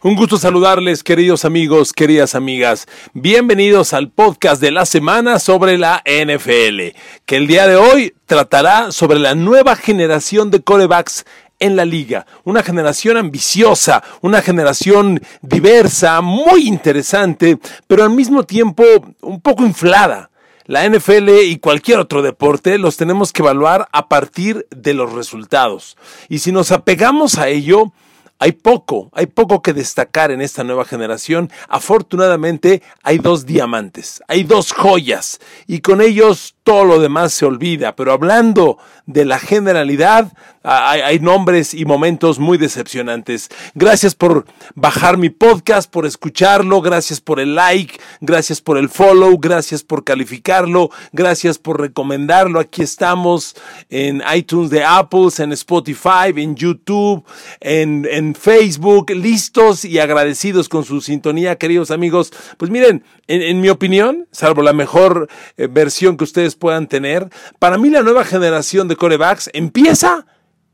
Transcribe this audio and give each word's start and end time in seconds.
Un 0.00 0.14
gusto 0.14 0.38
saludarles, 0.38 1.02
queridos 1.02 1.44
amigos, 1.44 1.92
queridas 1.92 2.36
amigas. 2.36 2.86
Bienvenidos 3.14 3.92
al 3.92 4.10
podcast 4.12 4.62
de 4.62 4.70
la 4.70 4.86
semana 4.86 5.40
sobre 5.40 5.76
la 5.76 6.04
NFL, 6.06 6.96
que 7.26 7.36
el 7.36 7.48
día 7.48 7.66
de 7.66 7.74
hoy 7.74 8.14
tratará 8.24 8.92
sobre 8.92 9.18
la 9.18 9.34
nueva 9.34 9.74
generación 9.74 10.52
de 10.52 10.62
corebacks 10.62 11.26
en 11.58 11.74
la 11.74 11.84
liga. 11.84 12.26
Una 12.44 12.62
generación 12.62 13.16
ambiciosa, 13.16 14.04
una 14.20 14.40
generación 14.40 15.20
diversa, 15.42 16.20
muy 16.20 16.68
interesante, 16.68 17.58
pero 17.88 18.04
al 18.04 18.10
mismo 18.10 18.44
tiempo 18.44 18.84
un 19.20 19.40
poco 19.40 19.66
inflada. 19.66 20.30
La 20.66 20.88
NFL 20.88 21.28
y 21.44 21.58
cualquier 21.58 21.98
otro 21.98 22.22
deporte 22.22 22.78
los 22.78 22.96
tenemos 22.96 23.32
que 23.32 23.42
evaluar 23.42 23.88
a 23.90 24.06
partir 24.06 24.64
de 24.70 24.94
los 24.94 25.12
resultados. 25.12 25.96
Y 26.28 26.38
si 26.38 26.52
nos 26.52 26.70
apegamos 26.70 27.36
a 27.36 27.48
ello, 27.48 27.92
hay 28.38 28.52
poco, 28.52 29.10
hay 29.14 29.26
poco 29.26 29.62
que 29.62 29.72
destacar 29.72 30.30
en 30.30 30.40
esta 30.40 30.62
nueva 30.62 30.84
generación. 30.84 31.50
Afortunadamente 31.68 32.82
hay 33.02 33.18
dos 33.18 33.46
diamantes, 33.46 34.22
hay 34.28 34.44
dos 34.44 34.72
joyas 34.72 35.40
y 35.66 35.80
con 35.80 36.00
ellos 36.00 36.54
todo 36.62 36.84
lo 36.84 37.00
demás 37.00 37.32
se 37.32 37.46
olvida. 37.46 37.96
Pero 37.96 38.12
hablando 38.12 38.78
de 39.06 39.24
la 39.24 39.38
generalidad, 39.38 40.32
hay, 40.70 41.18
nombres 41.18 41.72
y 41.72 41.86
momentos 41.86 42.38
muy 42.38 42.58
decepcionantes. 42.58 43.48
Gracias 43.74 44.14
por 44.14 44.44
bajar 44.74 45.16
mi 45.16 45.30
podcast, 45.30 45.90
por 45.90 46.04
escucharlo, 46.04 46.82
gracias 46.82 47.22
por 47.22 47.40
el 47.40 47.54
like, 47.54 47.98
gracias 48.20 48.60
por 48.60 48.76
el 48.76 48.90
follow, 48.90 49.38
gracias 49.38 49.82
por 49.82 50.04
calificarlo, 50.04 50.90
gracias 51.12 51.58
por 51.58 51.80
recomendarlo. 51.80 52.60
Aquí 52.60 52.82
estamos 52.82 53.56
en 53.88 54.22
iTunes 54.34 54.68
de 54.68 54.84
Apple, 54.84 55.28
en 55.38 55.52
Spotify, 55.52 56.34
en 56.36 56.54
YouTube, 56.54 57.24
en, 57.60 58.06
en 58.10 58.34
Facebook, 58.34 59.10
listos 59.10 59.86
y 59.86 59.98
agradecidos 59.98 60.68
con 60.68 60.84
su 60.84 61.00
sintonía, 61.00 61.56
queridos 61.56 61.90
amigos. 61.90 62.30
Pues 62.58 62.70
miren, 62.70 63.04
en, 63.26 63.60
mi 63.60 63.70
opinión, 63.70 64.28
salvo 64.32 64.62
la 64.62 64.72
mejor 64.74 65.28
eh, 65.56 65.66
versión 65.70 66.16
que 66.16 66.24
ustedes 66.24 66.56
puedan 66.56 66.88
tener, 66.88 67.28
para 67.58 67.78
mí 67.78 67.88
la 67.88 68.02
nueva 68.02 68.24
generación 68.24 68.88
de 68.88 68.96
corebacks 68.96 69.50
empieza 69.54 70.26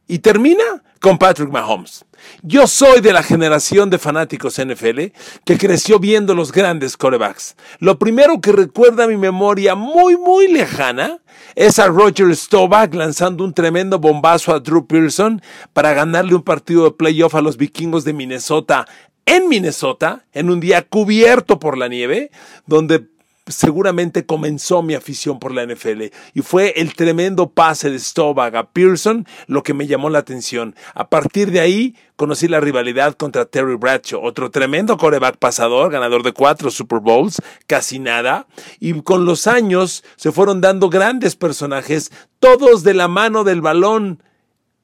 y 0.07 0.19
termina 0.19 0.65
con 1.01 1.19
Patrick 1.19 1.51
Mahomes. 1.51 2.05
Yo 2.43 2.67
soy 2.67 3.01
de 3.01 3.13
la 3.13 3.23
generación 3.23 3.91
de 3.91 3.99
fanáticos 3.99 4.59
NFL 4.59 5.13
que 5.45 5.59
creció 5.59 5.99
viendo 5.99 6.35
los 6.35 6.53
grandes 6.53 6.97
corebacks. 6.97 7.57
Lo 7.79 7.99
primero 7.99 8.41
que 8.41 8.53
recuerda 8.53 9.07
mi 9.07 9.17
memoria 9.17 9.75
muy, 9.75 10.17
muy 10.17 10.49
lejana 10.49 11.19
es 11.55 11.79
a 11.79 11.89
Roger 11.89 12.35
Staubach 12.35 12.95
lanzando 12.95 13.45
un 13.45 13.53
tremendo 13.53 13.99
bombazo 13.99 14.55
a 14.55 14.61
Drew 14.61 14.87
Pearson 14.87 15.43
para 15.73 15.93
ganarle 15.93 16.35
un 16.35 16.43
partido 16.43 16.85
de 16.85 16.93
playoff 16.93 17.35
a 17.35 17.43
los 17.43 17.57
vikingos 17.57 18.05
de 18.05 18.15
Minnesota 18.15 18.87
en 19.27 19.49
Minnesota, 19.49 20.27
en 20.33 20.51
un 20.51 20.61
día 20.61 20.83
cubierto 20.83 21.59
por 21.59 21.79
la 21.79 21.89
nieve, 21.89 22.31
donde 22.67 23.09
seguramente 23.47 24.25
comenzó 24.25 24.83
mi 24.83 24.95
afición 24.95 25.39
por 25.39 25.53
la 25.53 25.67
NFL 25.67 26.05
y 26.33 26.41
fue 26.43 26.73
el 26.77 26.95
tremendo 26.95 27.51
pase 27.51 27.91
de 27.91 27.99
Staubach 27.99 28.55
a 28.55 28.71
Pearson 28.71 29.27
lo 29.47 29.63
que 29.63 29.75
me 29.75 29.87
llamó 29.87 30.09
la 30.09 30.21
atención. 30.21 30.75
A 30.95 31.09
partir 31.09 31.51
de 31.51 31.61
ahí 31.61 31.97
conocí 32.17 32.49
la 32.49 32.61
rivalidad 32.61 33.15
contra 33.15 33.45
Terry 33.45 33.77
Bradshaw, 33.77 34.23
otro 34.23 34.51
tremendo 34.51 34.97
coreback 34.97 35.37
pasador, 35.37 35.93
ganador 35.93 36.23
de 36.23 36.33
cuatro 36.33 36.71
Super 36.71 37.01
Bowls, 37.01 37.43
casi 37.67 37.99
nada, 37.99 38.47
y 38.81 39.01
con 39.03 39.25
los 39.25 39.47
años 39.47 40.05
se 40.17 40.33
fueron 40.33 40.61
dando 40.61 40.89
grandes 40.89 41.37
personajes, 41.37 42.13
todos 42.39 42.83
de 42.83 42.95
la 42.95 43.09
mano 43.09 43.45
del 43.45 43.61
balón 43.61 44.23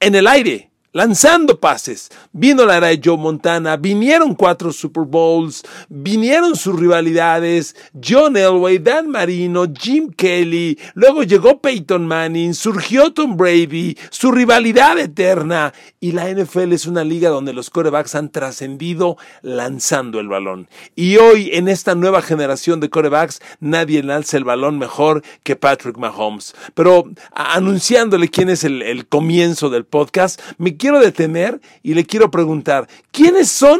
en 0.00 0.14
el 0.14 0.26
aire 0.26 0.69
lanzando 0.92 1.58
pases. 1.58 2.10
Vino 2.32 2.64
la 2.64 2.76
era 2.76 2.88
de 2.88 3.00
Joe 3.02 3.16
Montana, 3.16 3.76
vinieron 3.76 4.34
cuatro 4.34 4.72
Super 4.72 5.04
Bowls, 5.04 5.62
vinieron 5.88 6.56
sus 6.56 6.78
rivalidades, 6.78 7.76
John 8.02 8.36
Elway, 8.36 8.78
Dan 8.78 9.08
Marino, 9.08 9.66
Jim 9.72 10.10
Kelly, 10.10 10.78
luego 10.94 11.22
llegó 11.22 11.60
Peyton 11.60 12.06
Manning, 12.06 12.54
surgió 12.54 13.12
Tom 13.12 13.36
Brady, 13.36 13.96
su 14.10 14.32
rivalidad 14.32 14.98
eterna 14.98 15.72
y 16.00 16.12
la 16.12 16.28
NFL 16.28 16.72
es 16.72 16.86
una 16.86 17.04
liga 17.04 17.28
donde 17.28 17.52
los 17.52 17.70
corebacks 17.70 18.14
han 18.14 18.30
trascendido 18.30 19.16
lanzando 19.42 20.20
el 20.20 20.28
balón. 20.28 20.68
Y 20.96 21.16
hoy 21.16 21.50
en 21.52 21.68
esta 21.68 21.94
nueva 21.94 22.22
generación 22.22 22.80
de 22.80 22.90
corebacks 22.90 23.40
nadie 23.60 24.02
lanza 24.02 24.36
el 24.36 24.44
balón 24.44 24.78
mejor 24.78 25.22
que 25.42 25.56
Patrick 25.56 25.98
Mahomes. 25.98 26.54
Pero 26.74 27.04
anunciándole 27.32 28.28
quién 28.28 28.50
es 28.50 28.64
el, 28.64 28.82
el 28.82 29.06
comienzo 29.06 29.70
del 29.70 29.84
podcast, 29.84 30.40
me 30.58 30.76
quiero 30.80 30.98
detener 30.98 31.60
y 31.82 31.94
le 31.94 32.06
quiero 32.06 32.30
preguntar, 32.30 32.88
¿quiénes 33.12 33.48
son 33.50 33.78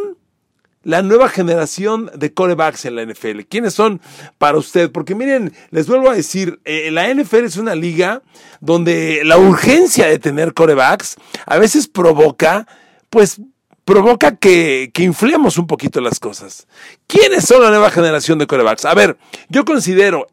la 0.82 1.02
nueva 1.02 1.28
generación 1.28 2.10
de 2.14 2.32
corebacks 2.32 2.84
en 2.84 2.96
la 2.96 3.04
NFL? 3.04 3.40
¿Quiénes 3.48 3.72
son 3.74 4.00
para 4.36 4.58
usted? 4.58 4.92
Porque 4.92 5.14
miren, 5.14 5.52
les 5.70 5.86
vuelvo 5.86 6.10
a 6.10 6.14
decir, 6.14 6.60
eh, 6.64 6.90
la 6.90 7.12
NFL 7.12 7.44
es 7.44 7.56
una 7.56 7.74
liga 7.74 8.22
donde 8.60 9.22
la 9.24 9.38
urgencia 9.38 10.06
de 10.06 10.18
tener 10.18 10.52
corebacks 10.52 11.16
a 11.46 11.58
veces 11.58 11.88
provoca, 11.88 12.68
pues, 13.08 13.40
provoca 13.86 14.36
que, 14.36 14.90
que 14.92 15.02
inflemos 15.02 15.56
un 15.56 15.66
poquito 15.66 16.02
las 16.02 16.20
cosas. 16.20 16.68
¿Quiénes 17.06 17.44
son 17.46 17.62
la 17.62 17.70
nueva 17.70 17.90
generación 17.90 18.38
de 18.38 18.46
corebacks? 18.46 18.84
A 18.84 18.94
ver, 18.94 19.16
yo 19.48 19.64
considero 19.64 20.26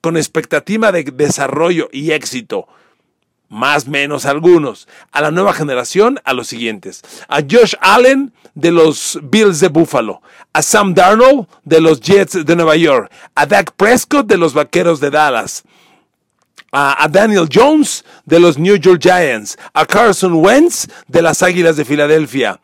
con 0.00 0.16
expectativa 0.16 0.92
de 0.92 1.04
desarrollo 1.04 1.88
y 1.92 2.12
éxito 2.12 2.68
más 3.48 3.86
menos 3.86 4.26
algunos. 4.26 4.88
A 5.12 5.20
la 5.20 5.30
nueva 5.30 5.52
generación, 5.52 6.20
a 6.24 6.32
los 6.32 6.48
siguientes. 6.48 7.02
A 7.28 7.40
Josh 7.40 7.74
Allen 7.80 8.32
de 8.54 8.70
los 8.70 9.18
Bills 9.22 9.60
de 9.60 9.68
Buffalo. 9.68 10.22
A 10.52 10.62
Sam 10.62 10.94
Darnold 10.94 11.46
de 11.64 11.80
los 11.80 12.00
Jets 12.00 12.44
de 12.44 12.56
Nueva 12.56 12.76
York. 12.76 13.10
A 13.34 13.46
Dak 13.46 13.72
Prescott 13.72 14.26
de 14.26 14.38
los 14.38 14.54
Vaqueros 14.54 15.00
de 15.00 15.10
Dallas. 15.10 15.64
A, 16.72 17.08
Daniel 17.08 17.48
Jones 17.50 18.04
de 18.26 18.38
los 18.38 18.58
New 18.58 18.76
York 18.76 19.00
Giants, 19.00 19.56
a 19.72 19.86
Carson 19.86 20.34
Wentz 20.34 20.86
de 21.08 21.22
las 21.22 21.42
Águilas 21.42 21.76
de 21.76 21.86
Filadelfia, 21.86 22.60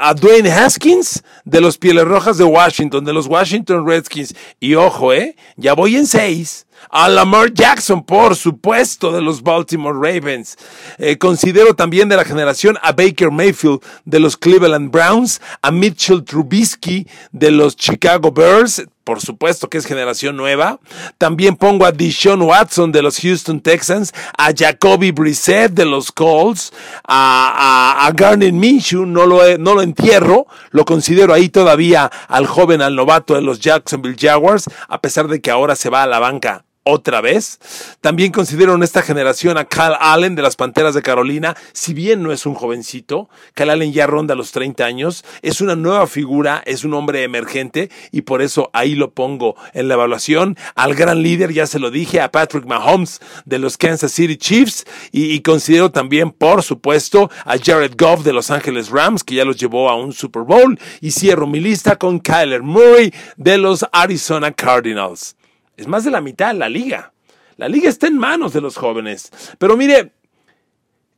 a 0.00 0.12
Dwayne 0.12 0.50
Haskins 0.50 1.22
de 1.46 1.62
los 1.62 1.78
Pieles 1.78 2.04
Rojas 2.04 2.36
de 2.36 2.44
Washington, 2.44 3.06
de 3.06 3.14
los 3.14 3.26
Washington 3.26 3.86
Redskins. 3.86 4.34
Y 4.60 4.74
ojo, 4.74 5.14
eh, 5.14 5.34
ya 5.56 5.72
voy 5.72 5.96
en 5.96 6.06
seis 6.06 6.63
a 6.90 7.08
Lamar 7.08 7.52
Jackson, 7.52 8.04
por 8.04 8.36
supuesto, 8.36 9.12
de 9.12 9.20
los 9.20 9.42
Baltimore 9.42 9.94
Ravens. 9.94 10.56
Eh, 10.98 11.18
considero 11.18 11.74
también 11.74 12.08
de 12.08 12.16
la 12.16 12.24
generación 12.24 12.78
a 12.82 12.92
Baker 12.92 13.30
Mayfield 13.30 13.80
de 14.04 14.20
los 14.20 14.36
Cleveland 14.36 14.90
Browns, 14.90 15.40
a 15.62 15.70
Mitchell 15.70 16.24
Trubisky 16.24 17.06
de 17.32 17.50
los 17.50 17.76
Chicago 17.76 18.30
Bears, 18.32 18.84
por 19.04 19.20
supuesto 19.20 19.68
que 19.68 19.78
es 19.78 19.86
generación 19.86 20.36
nueva. 20.36 20.80
También 21.18 21.56
pongo 21.56 21.84
a 21.84 21.92
Deshaun 21.92 22.42
Watson 22.42 22.90
de 22.90 23.02
los 23.02 23.20
Houston 23.20 23.60
Texans, 23.60 24.12
a 24.36 24.52
Jacoby 24.56 25.12
Brissett 25.12 25.72
de 25.72 25.84
los 25.84 26.10
Colts, 26.10 26.72
a, 27.06 28.06
a, 28.06 28.06
a 28.06 28.36
Minshew, 28.36 29.04
no 29.04 29.26
lo, 29.26 29.58
no 29.58 29.74
lo 29.74 29.82
entierro, 29.82 30.46
lo 30.70 30.84
considero 30.84 31.34
ahí 31.34 31.50
todavía 31.50 32.10
al 32.28 32.46
joven, 32.46 32.80
al 32.80 32.96
novato 32.96 33.34
de 33.34 33.42
los 33.42 33.60
Jacksonville 33.60 34.16
Jaguars, 34.18 34.64
a 34.88 35.00
pesar 35.00 35.28
de 35.28 35.40
que 35.40 35.50
ahora 35.50 35.76
se 35.76 35.90
va 35.90 36.02
a 36.02 36.06
la 36.06 36.18
banca 36.18 36.64
otra 36.84 37.20
vez. 37.20 37.58
También 38.00 38.30
considero 38.30 38.74
en 38.74 38.82
esta 38.82 39.02
generación 39.02 39.58
a 39.58 39.64
Cal 39.64 39.96
Allen 39.98 40.34
de 40.34 40.42
las 40.42 40.56
Panteras 40.56 40.94
de 40.94 41.02
Carolina, 41.02 41.56
si 41.72 41.94
bien 41.94 42.22
no 42.22 42.32
es 42.32 42.46
un 42.46 42.54
jovencito, 42.54 43.28
Cal 43.54 43.70
Allen 43.70 43.92
ya 43.92 44.06
ronda 44.06 44.34
los 44.34 44.52
30 44.52 44.84
años, 44.84 45.24
es 45.42 45.60
una 45.60 45.76
nueva 45.76 46.06
figura, 46.06 46.62
es 46.66 46.84
un 46.84 46.94
hombre 46.94 47.22
emergente 47.22 47.90
y 48.12 48.22
por 48.22 48.42
eso 48.42 48.70
ahí 48.72 48.94
lo 48.94 49.12
pongo 49.12 49.56
en 49.72 49.88
la 49.88 49.94
evaluación. 49.94 50.56
Al 50.74 50.94
gran 50.94 51.22
líder, 51.22 51.52
ya 51.52 51.66
se 51.66 51.78
lo 51.78 51.90
dije, 51.90 52.20
a 52.20 52.30
Patrick 52.30 52.66
Mahomes 52.66 53.20
de 53.44 53.58
los 53.58 53.76
Kansas 53.76 54.12
City 54.12 54.36
Chiefs 54.36 54.84
y, 55.10 55.32
y 55.32 55.40
considero 55.40 55.90
también, 55.90 56.30
por 56.30 56.62
supuesto, 56.62 57.30
a 57.44 57.56
Jared 57.58 57.94
Goff 57.96 58.24
de 58.24 58.32
Los 58.32 58.50
Ángeles 58.50 58.90
Rams, 58.90 59.24
que 59.24 59.36
ya 59.36 59.44
los 59.44 59.56
llevó 59.56 59.88
a 59.88 59.96
un 59.96 60.12
Super 60.12 60.42
Bowl 60.42 60.78
y 61.00 61.10
cierro 61.10 61.46
mi 61.46 61.60
lista 61.60 61.96
con 61.96 62.18
Kyler 62.18 62.62
Murray 62.62 63.12
de 63.36 63.58
los 63.58 63.86
Arizona 63.92 64.52
Cardinals. 64.52 65.36
Es 65.76 65.86
más 65.86 66.04
de 66.04 66.10
la 66.10 66.20
mitad 66.20 66.54
la 66.54 66.68
liga. 66.68 67.12
La 67.56 67.68
liga 67.68 67.88
está 67.88 68.06
en 68.06 68.18
manos 68.18 68.52
de 68.52 68.60
los 68.60 68.76
jóvenes. 68.76 69.30
Pero 69.58 69.76
mire, 69.76 70.12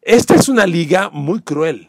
esta 0.03 0.35
es 0.35 0.49
una 0.49 0.67
liga 0.67 1.11
muy 1.11 1.41
cruel. 1.41 1.89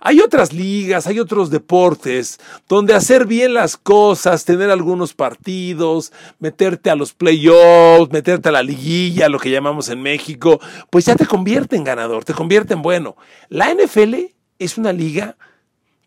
Hay 0.00 0.20
otras 0.20 0.52
ligas, 0.52 1.08
hay 1.08 1.18
otros 1.18 1.50
deportes 1.50 2.38
donde 2.68 2.94
hacer 2.94 3.26
bien 3.26 3.52
las 3.52 3.76
cosas, 3.76 4.44
tener 4.44 4.70
algunos 4.70 5.12
partidos, 5.12 6.12
meterte 6.38 6.88
a 6.90 6.94
los 6.94 7.14
playoffs, 7.14 8.12
meterte 8.12 8.48
a 8.48 8.52
la 8.52 8.62
liguilla, 8.62 9.28
lo 9.28 9.40
que 9.40 9.50
llamamos 9.50 9.88
en 9.88 10.00
México, 10.00 10.60
pues 10.90 11.06
ya 11.06 11.16
te 11.16 11.26
convierte 11.26 11.74
en 11.74 11.82
ganador, 11.82 12.24
te 12.24 12.32
convierte 12.32 12.74
en 12.74 12.82
bueno. 12.82 13.16
La 13.48 13.74
NFL 13.74 14.14
es 14.60 14.78
una 14.78 14.92
liga 14.92 15.36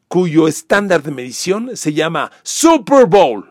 cuyo 0.07 0.47
estándar 0.47 1.03
de 1.03 1.11
medición 1.11 1.75
se 1.75 1.93
llama 1.93 2.31
Super 2.43 3.07
Bowl. 3.07 3.50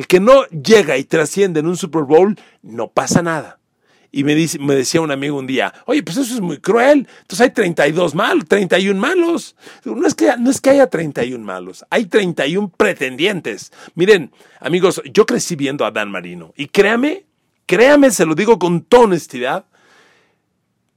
El 0.00 0.06
que 0.06 0.18
no 0.18 0.46
llega 0.46 0.96
y 0.96 1.04
trasciende 1.04 1.60
en 1.60 1.66
un 1.66 1.76
Super 1.76 2.04
Bowl, 2.04 2.34
no 2.62 2.88
pasa 2.88 3.20
nada. 3.20 3.60
Y 4.10 4.24
me, 4.24 4.34
decía 4.34 5.02
un 5.02 5.10
amigo 5.10 5.36
un 5.36 5.46
día, 5.46 5.74
oye, 5.84 6.02
pues 6.02 6.16
eso 6.16 6.32
es 6.32 6.40
muy 6.40 6.56
cruel. 6.56 7.06
Entonces 7.20 7.40
hay 7.42 7.50
32 7.50 8.14
malos, 8.14 8.46
31 8.48 8.98
malos. 8.98 9.56
No 9.84 10.06
es, 10.06 10.14
que, 10.14 10.32
no 10.38 10.50
es 10.50 10.62
que 10.62 10.70
haya 10.70 10.86
31 10.86 11.44
malos, 11.44 11.84
hay 11.90 12.06
31 12.06 12.72
pretendientes. 12.74 13.74
Miren, 13.94 14.32
amigos, 14.58 15.02
yo 15.12 15.26
crecí 15.26 15.54
viendo 15.54 15.84
a 15.84 15.90
Dan 15.90 16.10
Marino. 16.10 16.54
Y 16.56 16.68
créame, 16.68 17.26
créame, 17.66 18.10
se 18.10 18.24
lo 18.24 18.34
digo 18.34 18.58
con 18.58 18.80
toda 18.80 19.02
honestidad. 19.02 19.66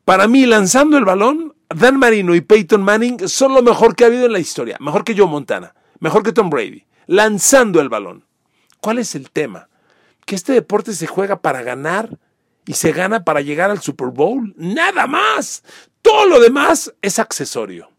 Para 0.05 0.29
mí, 0.29 0.45
lanzando 0.45 0.97
el 0.97 1.03
balón, 1.03 1.55
Dan 1.67 2.00
Marino 2.00 2.35
y 2.35 2.39
Peyton 2.39 2.81
Manning 2.81 3.27
son 3.27 3.53
lo 3.53 3.61
mejor 3.61 3.97
que 3.97 4.05
ha 4.05 4.07
habido 4.07 4.27
en 4.27 4.31
la 4.31 4.39
historia. 4.39 4.77
Mejor 4.79 5.03
que 5.03 5.13
Joe 5.13 5.27
Montana, 5.27 5.75
mejor 6.00 6.23
que 6.23 6.31
Tom 6.31 6.50
Brady. 6.50 6.85
Lanzando 7.05 7.81
el 7.81 7.89
balón. 7.89 8.23
¿Cuál 8.83 9.00
es 9.00 9.15
el 9.15 9.31
tema? 9.31 9.69
Que 10.25 10.35
este 10.35 10.51
deporte 10.51 10.91
se 10.91 11.07
juega 11.07 11.41
para 11.41 11.63
ganar 11.63 12.19
y 12.65 12.74
se 12.74 12.91
gana 12.91 13.24
para 13.24 13.39
llegar 13.39 13.71
al 13.71 13.81
Super 13.81 14.09
Bowl. 14.09 14.53
Nada 14.57 15.07
más. 15.07 15.63
Todo 16.01 16.25
lo 16.25 16.41
demás 16.41 16.94
es 17.01 17.18
accesorio. 17.18 17.89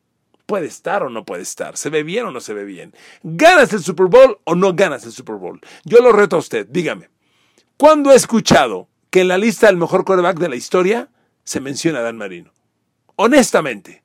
Puede 0.44 0.66
estar 0.66 1.02
o 1.02 1.08
no 1.08 1.24
puede 1.24 1.40
estar. 1.40 1.78
Se 1.78 1.88
ve 1.88 2.02
bien 2.02 2.26
o 2.26 2.30
no 2.30 2.40
se 2.40 2.52
ve 2.52 2.66
bien. 2.66 2.92
¿Ganas 3.22 3.72
el 3.72 3.82
Super 3.82 4.08
Bowl 4.08 4.38
o 4.44 4.54
no 4.54 4.74
ganas 4.74 5.06
el 5.06 5.12
Super 5.12 5.36
Bowl? 5.36 5.58
Yo 5.86 6.02
lo 6.02 6.12
reto 6.12 6.36
a 6.36 6.40
usted. 6.40 6.66
Dígame. 6.68 7.08
¿Cuándo 7.78 8.12
he 8.12 8.16
escuchado 8.16 8.90
que 9.08 9.22
en 9.22 9.28
la 9.28 9.38
lista 9.38 9.68
del 9.68 9.78
mejor 9.78 10.04
quarterback 10.04 10.38
de 10.38 10.50
la 10.50 10.56
historia 10.56 11.08
se 11.44 11.60
menciona 11.60 12.00
a 12.00 12.02
Dan 12.02 12.18
Marino? 12.18 12.52
Honestamente. 13.16 14.04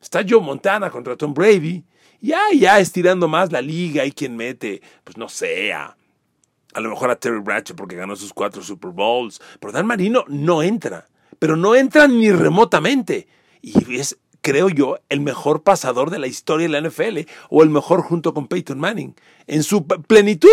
Está 0.00 0.24
Joe 0.24 0.40
Montana 0.40 0.90
contra 0.90 1.16
Tom 1.16 1.34
Brady. 1.34 1.82
Ya, 2.20 2.40
ya 2.56 2.78
estirando 2.78 3.26
más 3.26 3.50
la 3.50 3.60
liga 3.60 4.04
y 4.04 4.12
quien 4.12 4.36
mete, 4.36 4.80
pues 5.02 5.16
no 5.16 5.28
sé, 5.28 5.72
a 5.72 5.96
lo 6.80 6.90
mejor 6.90 7.10
a 7.10 7.16
Terry 7.16 7.40
Bradshaw 7.40 7.76
porque 7.76 7.96
ganó 7.96 8.16
sus 8.16 8.32
cuatro 8.32 8.62
Super 8.62 8.90
Bowls, 8.90 9.40
pero 9.60 9.72
Dan 9.72 9.86
Marino 9.86 10.24
no 10.28 10.62
entra, 10.62 11.08
pero 11.38 11.56
no 11.56 11.74
entra 11.74 12.08
ni 12.08 12.30
remotamente. 12.30 13.28
Y 13.62 13.96
es, 13.96 14.18
creo 14.40 14.68
yo, 14.68 14.98
el 15.08 15.20
mejor 15.20 15.62
pasador 15.62 16.10
de 16.10 16.18
la 16.18 16.26
historia 16.26 16.68
de 16.68 16.80
la 16.80 16.88
NFL, 16.88 17.30
o 17.48 17.62
el 17.62 17.70
mejor 17.70 18.02
junto 18.02 18.34
con 18.34 18.46
Peyton 18.46 18.78
Manning. 18.78 19.14
En 19.46 19.62
su 19.62 19.86
plenitud, 19.86 20.48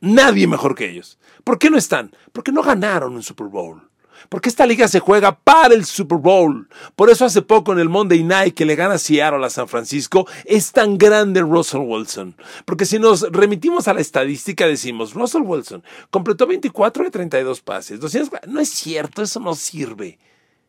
nadie 0.00 0.46
mejor 0.46 0.74
que 0.74 0.90
ellos. 0.90 1.18
¿Por 1.44 1.58
qué 1.58 1.70
no 1.70 1.78
están? 1.78 2.14
Porque 2.32 2.52
no 2.52 2.62
ganaron 2.62 3.14
un 3.14 3.22
Super 3.22 3.46
Bowl. 3.46 3.87
Porque 4.28 4.48
esta 4.48 4.66
liga 4.66 4.88
se 4.88 5.00
juega 5.00 5.38
para 5.38 5.74
el 5.74 5.84
Super 5.84 6.18
Bowl. 6.18 6.68
Por 6.96 7.10
eso 7.10 7.24
hace 7.24 7.42
poco 7.42 7.72
en 7.72 7.78
el 7.78 7.88
Monday 7.88 8.22
Night 8.22 8.54
que 8.54 8.64
le 8.64 8.76
gana 8.76 8.98
Seattle 8.98 9.44
a 9.44 9.50
San 9.50 9.68
Francisco 9.68 10.26
es 10.44 10.72
tan 10.72 10.98
grande 10.98 11.40
Russell 11.40 11.80
Wilson. 11.80 12.36
Porque 12.64 12.86
si 12.86 12.98
nos 12.98 13.22
remitimos 13.30 13.88
a 13.88 13.94
la 13.94 14.00
estadística 14.00 14.66
decimos, 14.66 15.14
Russell 15.14 15.42
Wilson 15.42 15.82
completó 16.10 16.46
24 16.46 17.04
de 17.04 17.10
32 17.10 17.60
pases. 17.60 18.00
no 18.46 18.60
es 18.60 18.68
cierto, 18.68 19.22
eso 19.22 19.40
no 19.40 19.54
sirve. 19.54 20.18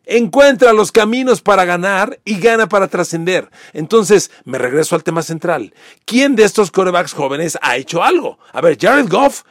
Encuentra 0.06 0.74
los 0.74 0.92
caminos 0.92 1.42
para 1.42 1.66
ganar 1.66 2.19
y 2.25 2.40
gana 2.40 2.68
para 2.68 2.88
trascender. 2.88 3.48
Entonces, 3.74 4.31
me 4.44 4.57
regreso 4.57 4.95
al 4.95 5.04
tema 5.04 5.22
central. 5.22 5.75
¿Quién 6.06 6.36
de 6.36 6.45
estos 6.45 6.72
corebacks 6.72 7.13
jóvenes 7.13 7.60
ha 7.62 7.78
hecho 7.78 8.02
algo? 8.02 8.40
A 8.52 8.60
ver, 8.60 8.75
Jared 8.81 9.07
Goff 9.07 9.44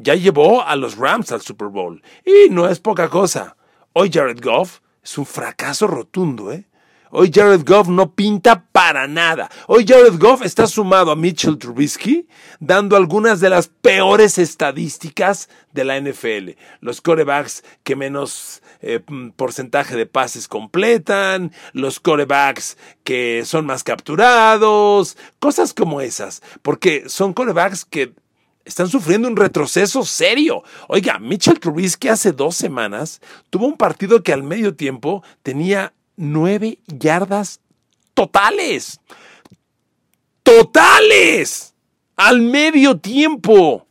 ya 0.00 0.14
llevó 0.14 0.62
a 0.62 0.76
los 0.76 0.96
Rams 0.96 1.32
al 1.32 1.42
Super 1.42 1.68
Bowl. 1.68 2.02
Y 2.24 2.50
no 2.50 2.68
es 2.68 2.80
poca 2.80 3.08
cosa. 3.08 3.56
Hoy 3.92 4.10
Jared 4.12 4.40
Goff 4.42 4.80
es 5.02 5.18
un 5.18 5.26
fracaso 5.26 5.86
rotundo, 5.86 6.52
¿eh? 6.52 6.66
Hoy 7.12 7.32
Jared 7.34 7.64
Goff 7.66 7.88
no 7.88 8.14
pinta 8.14 8.66
para 8.70 9.08
nada. 9.08 9.50
Hoy 9.66 9.84
Jared 9.84 10.16
Goff 10.16 10.42
está 10.42 10.68
sumado 10.68 11.10
a 11.10 11.16
Mitchell 11.16 11.58
Trubisky, 11.58 12.28
dando 12.60 12.96
algunas 12.96 13.40
de 13.40 13.50
las 13.50 13.66
peores 13.66 14.38
estadísticas 14.38 15.48
de 15.72 15.84
la 15.84 16.00
NFL. 16.00 16.50
Los 16.80 17.00
corebacks 17.00 17.64
que 17.82 17.96
menos 17.96 18.62
eh, 18.80 19.00
porcentaje 19.34 19.96
de 19.96 20.06
pases 20.06 20.46
completan, 20.46 21.52
los 21.72 21.98
corebacks 21.98 22.78
que 23.02 23.42
son 23.44 23.66
más 23.66 23.82
capturados, 23.82 25.16
cosas 25.40 25.74
como 25.74 26.00
esas. 26.00 26.42
Porque 26.62 27.08
son 27.08 27.32
corebacks 27.34 27.84
que 27.84 28.14
están 28.64 28.88
sufriendo 28.88 29.28
un 29.28 29.36
retroceso 29.36 30.04
serio. 30.04 30.62
Oiga, 30.88 31.18
Mitchell 31.18 31.58
Trubisky 31.58 32.08
hace 32.08 32.32
dos 32.32 32.56
semanas 32.56 33.20
tuvo 33.50 33.66
un 33.66 33.76
partido 33.76 34.22
que 34.22 34.32
al 34.32 34.42
medio 34.42 34.74
tiempo 34.74 35.22
tenía 35.42 35.92
nueve 36.16 36.78
yardas 36.86 37.60
totales. 38.14 39.00
¡Totales! 40.42 41.74
Al 42.16 42.40
medio 42.42 42.98
tiempo. 42.98 43.86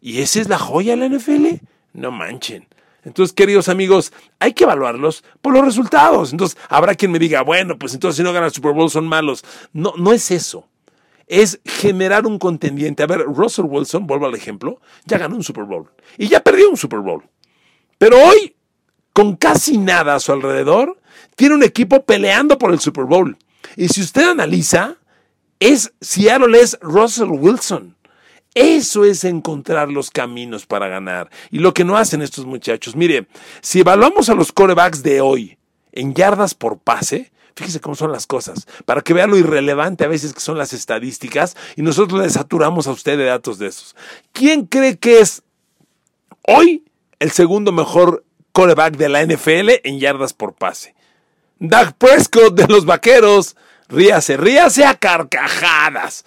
¿Y 0.00 0.20
esa 0.20 0.40
es 0.40 0.48
la 0.48 0.58
joya 0.58 0.96
de 0.96 1.08
la 1.08 1.16
NFL? 1.16 1.64
No 1.92 2.10
manchen. 2.10 2.68
Entonces, 3.04 3.32
queridos 3.32 3.68
amigos, 3.68 4.12
hay 4.38 4.52
que 4.52 4.62
evaluarlos 4.62 5.24
por 5.40 5.52
los 5.52 5.64
resultados. 5.64 6.30
Entonces, 6.30 6.56
habrá 6.68 6.94
quien 6.94 7.10
me 7.10 7.18
diga, 7.18 7.42
bueno, 7.42 7.76
pues 7.76 7.94
entonces 7.94 8.16
si 8.16 8.22
no 8.22 8.32
ganan 8.32 8.46
el 8.46 8.54
Super 8.54 8.72
Bowl 8.72 8.90
son 8.90 9.08
malos. 9.08 9.44
No, 9.72 9.92
no 9.96 10.12
es 10.12 10.30
eso 10.30 10.68
es 11.26 11.60
generar 11.64 12.26
un 12.26 12.38
contendiente. 12.38 13.02
A 13.02 13.06
ver, 13.06 13.20
Russell 13.20 13.66
Wilson, 13.66 14.06
vuelvo 14.06 14.26
al 14.26 14.34
ejemplo, 14.34 14.80
ya 15.04 15.18
ganó 15.18 15.36
un 15.36 15.42
Super 15.42 15.64
Bowl 15.64 15.90
y 16.18 16.28
ya 16.28 16.42
perdió 16.42 16.70
un 16.70 16.76
Super 16.76 17.00
Bowl. 17.00 17.22
Pero 17.98 18.16
hoy, 18.18 18.56
con 19.12 19.36
casi 19.36 19.78
nada 19.78 20.14
a 20.14 20.20
su 20.20 20.32
alrededor, 20.32 20.98
tiene 21.36 21.54
un 21.54 21.62
equipo 21.62 22.04
peleando 22.04 22.58
por 22.58 22.72
el 22.72 22.80
Super 22.80 23.04
Bowl. 23.04 23.36
Y 23.76 23.88
si 23.88 24.00
usted 24.00 24.28
analiza, 24.28 24.96
es 25.60 25.92
Seattle 26.00 26.60
es 26.60 26.78
Russell 26.80 27.30
Wilson. 27.30 27.96
Eso 28.54 29.04
es 29.04 29.24
encontrar 29.24 29.88
los 29.88 30.10
caminos 30.10 30.66
para 30.66 30.88
ganar. 30.88 31.30
Y 31.50 31.58
lo 31.58 31.72
que 31.72 31.84
no 31.84 31.96
hacen 31.96 32.20
estos 32.20 32.44
muchachos. 32.44 32.96
Mire, 32.96 33.28
si 33.62 33.80
evaluamos 33.80 34.28
a 34.28 34.34
los 34.34 34.52
corebacks 34.52 35.02
de 35.02 35.20
hoy 35.22 35.56
en 35.92 36.14
yardas 36.14 36.54
por 36.54 36.78
pase, 36.78 37.31
Fíjese 37.54 37.80
cómo 37.80 37.94
son 37.94 38.12
las 38.12 38.26
cosas, 38.26 38.66
para 38.84 39.02
que 39.02 39.12
vea 39.12 39.26
lo 39.26 39.36
irrelevante 39.36 40.04
a 40.04 40.08
veces 40.08 40.32
que 40.32 40.40
son 40.40 40.58
las 40.58 40.72
estadísticas 40.72 41.56
y 41.76 41.82
nosotros 41.82 42.20
le 42.20 42.30
saturamos 42.30 42.86
a 42.86 42.92
usted 42.92 43.18
de 43.18 43.24
datos 43.24 43.58
de 43.58 43.66
esos. 43.66 43.94
¿Quién 44.32 44.66
cree 44.66 44.98
que 44.98 45.20
es 45.20 45.42
hoy 46.46 46.84
el 47.18 47.30
segundo 47.30 47.72
mejor 47.72 48.24
coreback 48.52 48.96
de 48.96 49.08
la 49.08 49.24
NFL 49.24 49.70
en 49.84 50.00
yardas 50.00 50.32
por 50.32 50.54
pase? 50.54 50.94
Doug 51.58 51.94
Prescott 51.96 52.54
de 52.54 52.66
los 52.66 52.84
Vaqueros. 52.84 53.56
Ríase, 53.88 54.36
ríase 54.36 54.84
a 54.84 54.94
carcajadas. 54.94 56.24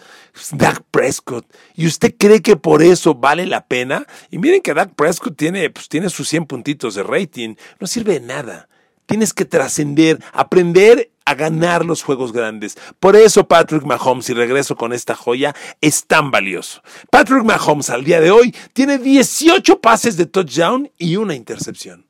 Doug 0.52 0.84
Prescott. 0.92 1.46
¿Y 1.76 1.88
usted 1.88 2.16
cree 2.18 2.42
que 2.42 2.56
por 2.56 2.82
eso 2.82 3.16
vale 3.16 3.46
la 3.46 3.66
pena? 3.66 4.06
Y 4.30 4.38
miren 4.38 4.62
que 4.62 4.74
Doug 4.74 4.96
Prescott 4.96 5.36
tiene, 5.36 5.70
pues, 5.70 5.90
tiene 5.90 6.10
sus 6.10 6.30
100 6.30 6.46
puntitos 6.46 6.96
de 6.96 7.04
rating. 7.04 7.56
No 7.80 7.88
sirve 7.88 8.14
de 8.14 8.26
nada. 8.26 8.70
Tienes 9.06 9.34
que 9.34 9.46
trascender, 9.46 10.20
aprender 10.32 11.12
a 11.26 11.34
ganar 11.34 11.84
los 11.84 12.04
juegos 12.04 12.32
grandes. 12.32 12.78
Por 13.00 13.16
eso 13.16 13.48
Patrick 13.48 13.84
Mahomes, 13.84 14.30
y 14.30 14.34
regreso 14.34 14.76
con 14.76 14.94
esta 14.94 15.16
joya, 15.16 15.56
es 15.82 16.06
tan 16.06 16.30
valioso. 16.32 16.84
Patrick 17.10 17.44
Mahomes 17.44 17.90
al 17.90 18.04
día 18.04 18.22
de 18.22 18.30
hoy 18.32 18.56
tiene 18.74 19.00
18 19.00 19.82
pases 19.82 20.18
de 20.18 20.28
touchdown 20.28 20.92
y 20.98 21.16
una 21.16 21.36
intercepción. 21.36 22.06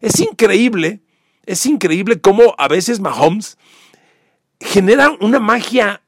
Es 0.00 0.18
increíble, 0.20 1.00
es 1.46 1.64
increíble 1.64 2.20
cómo 2.20 2.54
a 2.58 2.68
veces 2.68 3.00
Mahomes 3.00 3.56
genera 4.60 5.16
una 5.20 5.40
magia 5.40 6.02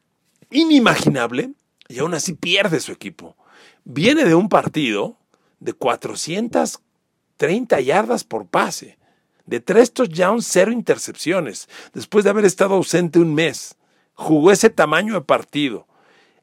inimaginable 0.51 1.53
y 1.89 2.01
aún 2.01 2.13
así 2.15 2.35
pierde 2.35 2.81
su 2.81 2.93
equipo. 2.93 3.37
Viene 3.85 4.25
de 4.25 4.35
un 4.35 4.51
partido 4.51 5.19
de 5.61 5.73
430 5.73 7.81
yardas 7.81 8.25
por 8.25 8.47
pase 8.47 8.99
de 9.47 9.61
tres 9.61 9.93
touchdowns, 9.93 10.47
cero 10.47 10.73
intercepciones, 10.73 11.69
después 11.95 12.25
de 12.25 12.31
haber 12.31 12.45
estado 12.45 12.75
ausente 12.75 13.19
un 13.19 13.35
mes. 13.35 13.77
Jugó 14.15 14.51
ese 14.51 14.71
tamaño 14.71 15.15
de 15.15 15.21
partido. 15.21 15.87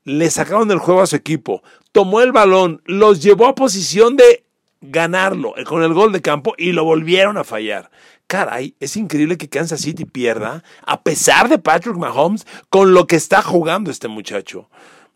Le 0.03 0.29
sacaron 0.29 0.69
el 0.71 0.79
juego 0.79 1.01
a 1.01 1.07
su 1.07 1.15
equipo. 1.15 1.63
Tomó 1.91 2.21
el 2.21 2.31
balón, 2.31 2.81
los 2.85 3.21
llevó 3.21 3.47
a 3.47 3.55
posición 3.55 4.15
de 4.15 4.45
ganarlo 4.81 5.57
eh, 5.57 5.63
con 5.63 5.81
el 5.83 5.93
gol 5.93 6.11
de 6.11 6.21
campo 6.21 6.53
y 6.57 6.71
lo 6.71 6.83
volvieron 6.83 7.37
a 7.37 7.43
fallar. 7.43 7.89
Caray, 8.27 8.75
es 8.79 8.97
increíble 8.97 9.37
que 9.37 9.49
Kansas 9.49 9.81
City 9.81 10.05
pierda, 10.05 10.63
a 10.85 11.03
pesar 11.03 11.49
de 11.49 11.59
Patrick 11.59 11.95
Mahomes, 11.95 12.45
con 12.69 12.93
lo 12.93 13.07
que 13.07 13.15
está 13.15 13.41
jugando 13.41 13.91
este 13.91 14.07
muchacho. 14.07 14.69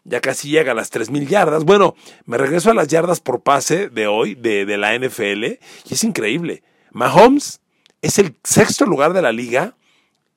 ya 0.03 0.21
casi 0.21 0.49
llega 0.49 0.71
a 0.71 0.75
las 0.75 0.91
3.000 0.91 1.27
yardas. 1.27 1.65
Bueno, 1.65 1.95
me 2.25 2.37
regreso 2.37 2.71
a 2.71 2.73
las 2.73 2.87
yardas 2.87 3.19
por 3.19 3.41
pase 3.41 3.89
de 3.89 4.07
hoy, 4.07 4.35
de, 4.35 4.65
de 4.65 4.77
la 4.77 4.97
NFL, 4.97 5.43
y 5.43 5.59
es 5.93 6.03
increíble. 6.03 6.63
Mahomes 6.91 7.59
es 8.01 8.19
el 8.19 8.35
sexto 8.43 8.85
lugar 8.85 9.13
de 9.13 9.21
la 9.21 9.31
liga 9.31 9.75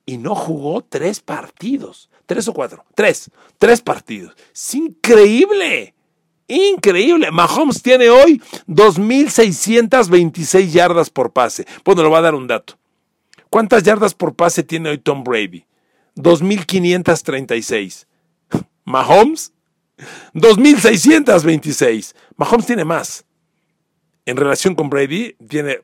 y 0.05 0.17
no 0.17 0.35
jugó 0.35 0.83
tres 0.83 1.19
partidos. 1.19 2.09
Tres 2.25 2.47
o 2.47 2.53
cuatro. 2.53 2.85
Tres. 2.95 3.29
Tres 3.57 3.81
partidos. 3.81 4.35
Es 4.53 4.75
increíble. 4.75 5.93
Increíble. 6.47 7.31
Mahomes 7.31 7.81
tiene 7.81 8.09
hoy 8.09 8.41
2.626 8.67 10.71
yardas 10.71 11.09
por 11.09 11.31
pase. 11.31 11.65
Bueno, 11.85 12.03
le 12.03 12.09
voy 12.09 12.17
a 12.17 12.21
dar 12.21 12.35
un 12.35 12.47
dato. 12.47 12.77
¿Cuántas 13.49 13.83
yardas 13.83 14.13
por 14.13 14.35
pase 14.35 14.63
tiene 14.63 14.89
hoy 14.89 14.97
Tom 14.97 15.23
Brady? 15.23 15.65
2.536. 16.15 18.05
Mahomes, 18.85 19.53
2.626. 20.33 22.15
Mahomes 22.37 22.65
tiene 22.65 22.85
más. 22.85 23.25
En 24.25 24.37
relación 24.37 24.75
con 24.75 24.89
Brady, 24.89 25.35
tiene 25.47 25.79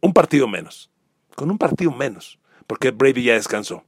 un 0.00 0.12
partido 0.12 0.48
menos. 0.48 0.91
Con 1.34 1.50
un 1.50 1.58
partido 1.58 1.90
menos. 1.92 2.38
Porque 2.66 2.90
Brady 2.90 3.24
ya 3.24 3.34
descansó. 3.34 3.84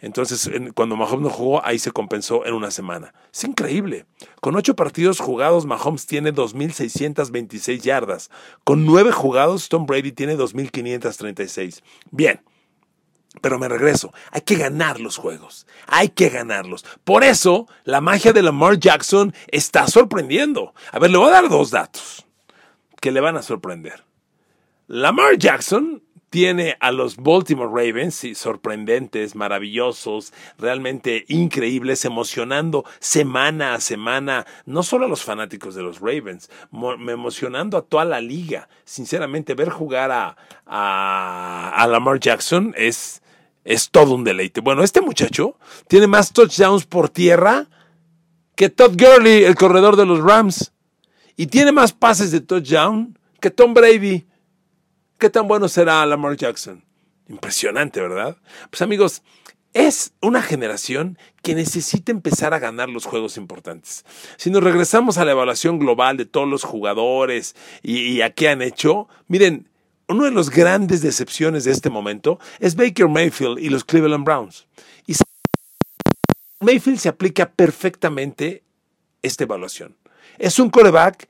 Entonces, 0.00 0.50
cuando 0.74 0.96
Mahomes 0.96 1.20
no 1.20 1.30
jugó, 1.30 1.64
ahí 1.64 1.78
se 1.78 1.92
compensó 1.92 2.46
en 2.46 2.54
una 2.54 2.70
semana. 2.70 3.12
Es 3.32 3.44
increíble. 3.44 4.06
Con 4.40 4.56
ocho 4.56 4.74
partidos 4.74 5.20
jugados, 5.20 5.66
Mahomes 5.66 6.06
tiene 6.06 6.32
2.626 6.32 7.80
yardas. 7.82 8.30
Con 8.64 8.86
nueve 8.86 9.12
jugados, 9.12 9.68
Tom 9.68 9.84
Brady 9.86 10.12
tiene 10.12 10.38
2.536. 10.38 11.82
Bien. 12.10 12.40
Pero 13.42 13.60
me 13.60 13.68
regreso, 13.68 14.12
hay 14.32 14.40
que 14.40 14.56
ganar 14.56 14.98
los 14.98 15.16
juegos, 15.16 15.64
hay 15.86 16.08
que 16.08 16.30
ganarlos. 16.30 16.84
Por 17.04 17.22
eso, 17.22 17.68
la 17.84 18.00
magia 18.00 18.32
de 18.32 18.42
Lamar 18.42 18.76
Jackson 18.76 19.32
está 19.46 19.86
sorprendiendo. 19.86 20.74
A 20.90 20.98
ver, 20.98 21.12
le 21.12 21.18
voy 21.18 21.28
a 21.28 21.34
dar 21.34 21.48
dos 21.48 21.70
datos 21.70 22.26
que 23.00 23.12
le 23.12 23.20
van 23.20 23.36
a 23.36 23.42
sorprender. 23.42 24.02
Lamar 24.88 25.38
Jackson 25.38 26.02
tiene 26.30 26.76
a 26.78 26.92
los 26.92 27.16
Baltimore 27.16 27.68
Ravens, 27.68 28.24
sorprendentes, 28.34 29.34
maravillosos, 29.34 30.32
realmente 30.58 31.24
increíbles, 31.28 32.04
emocionando 32.04 32.84
semana 33.00 33.74
a 33.74 33.80
semana, 33.80 34.46
no 34.64 34.84
solo 34.84 35.06
a 35.06 35.08
los 35.08 35.24
fanáticos 35.24 35.74
de 35.74 35.82
los 35.82 35.98
Ravens, 36.00 36.48
emocionando 36.72 37.76
a 37.76 37.82
toda 37.82 38.04
la 38.04 38.20
liga. 38.20 38.68
Sinceramente, 38.84 39.54
ver 39.54 39.70
jugar 39.70 40.12
a, 40.12 40.36
a, 40.66 41.86
Lamar 41.88 42.20
Jackson 42.20 42.74
es, 42.76 43.22
es 43.64 43.90
todo 43.90 44.14
un 44.14 44.22
deleite. 44.22 44.60
Bueno, 44.60 44.84
este 44.84 45.00
muchacho 45.00 45.56
tiene 45.88 46.06
más 46.06 46.32
touchdowns 46.32 46.86
por 46.86 47.08
tierra 47.08 47.66
que 48.54 48.68
Todd 48.68 48.94
Gurley, 48.96 49.42
el 49.42 49.56
corredor 49.56 49.96
de 49.96 50.06
los 50.06 50.20
Rams, 50.20 50.72
y 51.36 51.48
tiene 51.48 51.72
más 51.72 51.92
pases 51.92 52.30
de 52.30 52.40
touchdown 52.40 53.18
que 53.40 53.50
Tom 53.50 53.74
Brady. 53.74 54.29
¿Qué 55.20 55.28
tan 55.28 55.46
bueno 55.46 55.68
será 55.68 56.06
Lamar 56.06 56.34
Jackson? 56.34 56.82
Impresionante, 57.28 58.00
¿verdad? 58.00 58.38
Pues 58.70 58.80
amigos, 58.80 59.22
es 59.74 60.14
una 60.22 60.40
generación 60.40 61.18
que 61.42 61.54
necesita 61.54 62.10
empezar 62.10 62.54
a 62.54 62.58
ganar 62.58 62.88
los 62.88 63.04
juegos 63.04 63.36
importantes. 63.36 64.06
Si 64.38 64.50
nos 64.50 64.64
regresamos 64.64 65.18
a 65.18 65.26
la 65.26 65.32
evaluación 65.32 65.78
global 65.78 66.16
de 66.16 66.24
todos 66.24 66.48
los 66.48 66.64
jugadores 66.64 67.54
y, 67.82 68.22
a 68.22 68.30
qué 68.30 68.48
han 68.48 68.62
hecho, 68.62 69.08
miren, 69.28 69.68
una 70.08 70.24
de 70.24 70.30
las 70.30 70.48
grandes 70.48 71.02
decepciones 71.02 71.64
de 71.64 71.72
este 71.72 71.90
momento 71.90 72.40
es 72.58 72.74
Baker 72.74 73.08
Mayfield 73.08 73.58
y 73.58 73.68
los 73.68 73.84
Cleveland 73.84 74.24
Browns. 74.24 74.68
Y 75.06 75.14
Mayfield 76.60 76.98
se 76.98 77.10
aplica 77.10 77.50
perfectamente 77.50 78.64
esta 79.20 79.44
evaluación. 79.44 79.98
Es 80.38 80.58
un 80.58 80.70
coreback 80.70 81.28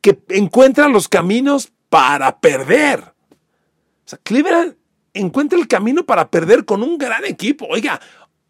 que 0.00 0.22
encuentra 0.28 0.86
los 0.86 1.08
caminos 1.08 1.72
para 1.88 2.38
perder. 2.38 3.11
O 4.04 4.08
sea, 4.08 4.18
Cleveland 4.22 4.76
encuentra 5.14 5.58
el 5.58 5.68
camino 5.68 6.04
para 6.04 6.30
perder 6.30 6.64
con 6.64 6.82
un 6.82 6.98
gran 6.98 7.24
equipo. 7.24 7.66
Oiga, 7.68 8.00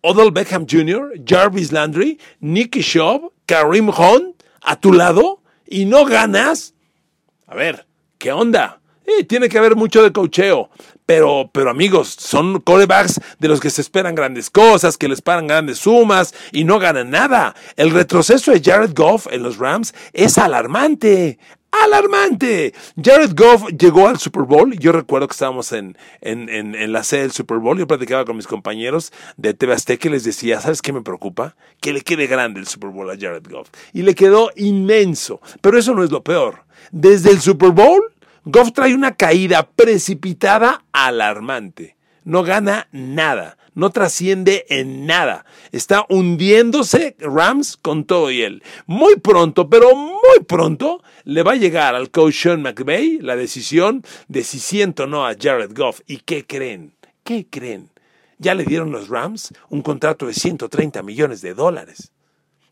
Odell 0.03 0.33
Beckham 0.33 0.67
Jr., 0.69 1.13
Jarvis 1.25 1.73
Landry, 1.73 2.19
Nicky 2.41 2.83
Schaub, 2.83 3.33
Karim 3.47 3.89
Hunt 3.89 4.43
a 4.61 4.79
tu 4.79 4.93
lado 4.93 5.43
y 5.67 5.85
no 5.85 6.05
ganas. 6.05 6.75
A 7.47 7.55
ver, 7.55 7.87
¿qué 8.19 8.33
onda? 8.33 8.82
Tiene 9.29 9.49
que 9.49 9.59
haber 9.59 9.77
mucho 9.77 10.03
de 10.03 10.13
cocheo. 10.13 10.71
Pero, 11.07 11.51
pero 11.53 11.71
amigos, 11.71 12.09
son 12.19 12.61
corebacks 12.61 13.21
de 13.39 13.49
los 13.49 13.61
que 13.61 13.71
se 13.71 13.81
esperan 13.81 14.15
grandes 14.15 14.51
cosas, 14.51 14.97
que 14.97 15.09
les 15.09 15.21
pagan 15.21 15.49
grandes 15.49 15.79
sumas 15.79 16.33
y 16.53 16.65
no 16.65 16.79
ganan 16.79 17.11
nada. 17.11 17.55
El 17.77 17.91
retroceso 17.91 18.53
de 18.53 18.63
Jared 18.63 18.95
Goff 18.95 19.27
en 19.31 19.43
los 19.43 19.59
Rams 19.59 19.95
es 20.13 20.39
alarmante 20.39 21.39
alarmante. 21.73 22.75
Jared 23.03 23.33
Goff 23.35 23.67
llegó 23.73 24.07
al 24.07 24.19
Super 24.19 24.43
Bowl. 24.43 24.79
Yo 24.79 24.93
recuerdo 24.93 25.27
que 25.27 25.33
estábamos 25.33 25.73
en, 25.73 25.97
en, 26.21 26.93
la 26.93 27.03
sede 27.03 27.23
del 27.23 27.33
Super 27.33 27.59
Bowl. 27.59 27.79
Yo 27.79 27.87
platicaba 27.87 28.25
con 28.25 28.37
mis 28.37 28.47
compañeros 28.47 29.13
de 29.37 29.55
TV 29.55 29.73
Azteca 29.73 30.09
y 30.09 30.13
les 30.13 30.25
decía, 30.25 30.61
¿sabes 30.61 30.83
qué 30.83 30.93
me 30.93 31.03
preocupa? 31.03 31.57
Que 31.81 31.93
le 31.93 32.03
quede 32.03 32.27
grande 32.27 32.61
el 32.61 32.67
Super 32.67 32.91
Bowl 32.91 33.11
a 33.11 33.17
Jared 33.19 33.47
Goff. 33.51 33.71
Y 33.93 34.03
le 34.03 34.15
quedó 34.15 34.51
inmenso. 34.57 35.41
Pero 35.61 35.79
eso 35.79 35.95
no 35.95 36.05
es 36.05 36.11
lo 36.11 36.23
peor. 36.23 36.65
Desde 36.91 37.31
el 37.31 37.41
Super 37.41 37.71
Bowl, 37.71 38.12
Goff 38.45 38.73
trae 38.73 38.95
una 38.95 39.15
caída 39.17 39.69
precipitada 39.69 40.85
alarmante. 40.93 41.97
No 42.25 42.43
gana 42.43 42.89
nada 42.93 43.57
no 43.75 43.91
trasciende 43.91 44.67
en 44.69 45.07
nada. 45.07 45.45
Está 45.71 46.05
hundiéndose 46.09 47.17
Rams 47.19 47.77
con 47.77 48.05
todo 48.05 48.31
y 48.31 48.43
él. 48.43 48.63
Muy 48.87 49.17
pronto, 49.17 49.69
pero 49.69 49.95
muy 49.95 50.45
pronto, 50.47 51.03
le 51.25 51.43
va 51.43 51.53
a 51.53 51.57
llegar 51.57 51.95
al 51.95 52.11
coach 52.11 52.43
Sean 52.43 52.63
McVay 52.63 53.19
la 53.21 53.37
decisión 53.37 54.05
de 54.29 54.45
si 54.45 54.59
siento 54.59 55.05
o 55.05 55.07
no 55.07 55.27
a 55.27 55.35
Jared 55.39 55.73
Goff. 55.75 56.01
¿Y 56.07 56.19
qué 56.19 56.47
creen? 56.47 56.95
¿Qué 57.25 57.47
creen? 57.49 57.91
Ya 58.39 58.55
le 58.55 58.65
dieron 58.65 58.91
los 58.91 59.09
Rams 59.09 59.53
un 59.69 59.83
contrato 59.83 60.27
de 60.27 60.35
130 60.35 61.03
millones 61.03 61.41
de 61.43 61.55
dólares. 61.55 62.11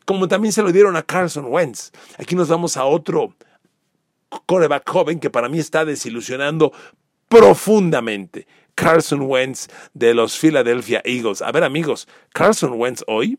Como 0.05 0.27
también 0.27 0.51
se 0.51 0.63
lo 0.63 0.71
dieron 0.71 0.97
a 0.97 1.03
Carson 1.03 1.45
Wentz. 1.45 1.91
Aquí 2.17 2.35
nos 2.35 2.49
vamos 2.49 2.75
a 2.75 2.85
otro 2.85 3.33
coreback 4.45 4.89
joven 4.89 5.19
que 5.19 5.29
para 5.29 5.49
mí 5.49 5.59
está 5.59 5.85
desilusionando 5.85 6.71
profundamente. 7.27 8.47
Carson 8.75 9.21
Wentz 9.21 9.67
de 9.93 10.13
los 10.13 10.37
Philadelphia 10.37 11.01
Eagles. 11.05 11.41
A 11.41 11.51
ver 11.51 11.63
amigos, 11.63 12.07
Carson 12.33 12.73
Wentz 12.73 13.03
hoy 13.07 13.37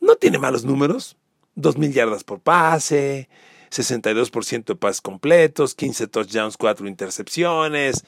no 0.00 0.16
tiene 0.16 0.38
malos 0.38 0.64
números. 0.64 1.16
2.000 1.56 1.92
yardas 1.92 2.24
por 2.24 2.40
pase, 2.40 3.28
62% 3.70 4.64
de 4.64 4.76
pases 4.76 5.00
completos, 5.00 5.74
15 5.74 6.06
touchdowns, 6.06 6.56
4 6.56 6.88
intercepciones 6.88 8.04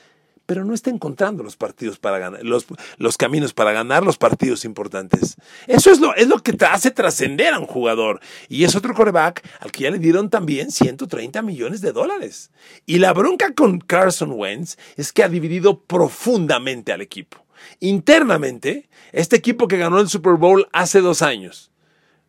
pero 0.52 0.66
no 0.66 0.74
está 0.74 0.90
encontrando 0.90 1.42
los 1.42 1.56
partidos 1.56 1.98
para 1.98 2.18
ganar, 2.18 2.42
los, 2.44 3.16
caminos 3.16 3.54
para 3.54 3.72
ganar 3.72 4.04
los 4.04 4.18
partidos 4.18 4.66
importantes. 4.66 5.36
Eso 5.66 5.90
es 5.90 5.98
lo, 5.98 6.14
es 6.14 6.28
lo 6.28 6.40
que 6.40 6.52
te 6.52 6.66
hace 6.66 6.90
trascender 6.90 7.54
a 7.54 7.58
un 7.58 7.64
jugador. 7.64 8.20
Y 8.50 8.64
es 8.64 8.76
otro 8.76 8.92
coreback 8.92 9.48
al 9.60 9.72
que 9.72 9.84
ya 9.84 9.90
le 9.90 9.98
dieron 9.98 10.28
también 10.28 10.70
130 10.70 11.40
millones 11.40 11.80
de 11.80 11.92
dólares. 11.92 12.50
Y 12.84 12.98
la 12.98 13.14
bronca 13.14 13.54
con 13.54 13.78
Carson 13.78 14.32
Wentz 14.32 14.76
es 14.98 15.10
que 15.14 15.24
ha 15.24 15.30
dividido 15.30 15.80
profundamente 15.80 16.92
al 16.92 17.00
equipo. 17.00 17.46
Internamente, 17.80 18.90
este 19.12 19.36
equipo 19.36 19.68
que 19.68 19.78
ganó 19.78 20.00
el 20.00 20.10
Super 20.10 20.34
Bowl 20.34 20.68
hace 20.74 21.00
dos 21.00 21.22
años, 21.22 21.72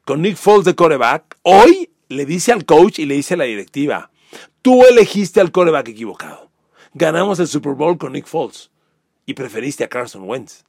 con 0.06 0.22
Nick 0.22 0.38
Foles 0.38 0.63
de 0.63 0.75
coreback, 0.75 1.39
hoy 1.42 1.89
le 2.08 2.25
dice 2.25 2.53
al 2.53 2.63
coach 2.63 3.00
y 3.00 3.06
le 3.06 3.15
dice 3.15 3.34
a 3.34 3.38
la 3.38 3.44
directiva, 3.44 4.12
tú 4.62 4.86
elegiste 4.86 5.42
al 5.42 5.51
coreback 5.51 5.89
equivocado. 5.89 6.43
Ganamos 6.96 7.40
el 7.40 7.48
Super 7.48 7.74
Bowl 7.74 7.98
con 7.98 8.14
Nick 8.14 8.28
Foles 8.28 8.70
y 9.26 9.34
preferiste 9.34 9.84
a 9.84 9.90
Carson 9.90 10.30
Wentz. 10.30 10.64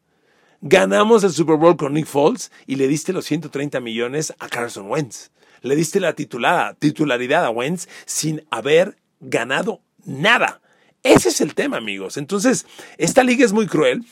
Ganamos 0.62 1.22
el 1.22 1.32
Super 1.32 1.56
Bowl 1.56 1.76
con 1.76 1.92
Nick 1.92 2.06
Foles 2.06 2.50
y 2.66 2.76
le 2.76 2.88
diste 2.88 3.12
los 3.12 3.26
130 3.26 3.78
millones 3.80 4.32
a 4.38 4.48
Carson 4.48 4.90
Wentz. 4.90 5.30
Le 5.60 5.76
diste 5.76 6.00
la 6.00 6.14
titularidad 6.14 7.44
a 7.44 7.50
Wentz 7.50 7.88
sin 8.06 8.42
haber 8.50 8.96
ganado 9.20 9.82
nada. 10.06 10.62
Ese 11.02 11.28
es 11.28 11.42
el 11.42 11.54
tema, 11.54 11.76
amigos. 11.76 12.16
Entonces, 12.16 12.64
esta 12.96 13.22
liga 13.22 13.44
es 13.44 13.52
muy 13.52 13.66
cruel 13.66 14.02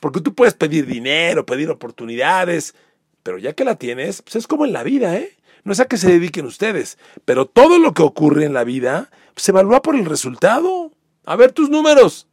porque 0.00 0.22
tú 0.22 0.34
puedes 0.34 0.54
pedir 0.54 0.86
dinero, 0.86 1.44
pedir 1.44 1.68
oportunidades, 1.68 2.74
pero 3.22 3.36
ya 3.36 3.52
que 3.52 3.64
la 3.64 3.74
tienes, 3.74 4.22
pues 4.22 4.36
es 4.36 4.46
como 4.46 4.64
en 4.64 4.72
la 4.72 4.84
vida, 4.84 5.18
¿eh? 5.18 5.36
No 5.64 5.72
es 5.72 5.80
a 5.80 5.86
que 5.86 5.98
se 5.98 6.08
dediquen 6.08 6.46
ustedes, 6.46 6.96
pero 7.26 7.44
todo 7.44 7.78
lo 7.78 7.92
que 7.92 8.02
ocurre 8.02 8.46
en 8.46 8.54
la 8.54 8.64
vida 8.64 9.10
se 9.36 9.50
evalúa 9.50 9.82
por 9.82 9.96
el 9.96 10.06
resultado. 10.06 10.92
A 11.28 11.36
ver 11.36 11.52
tus 11.52 11.68
números. 11.68 12.26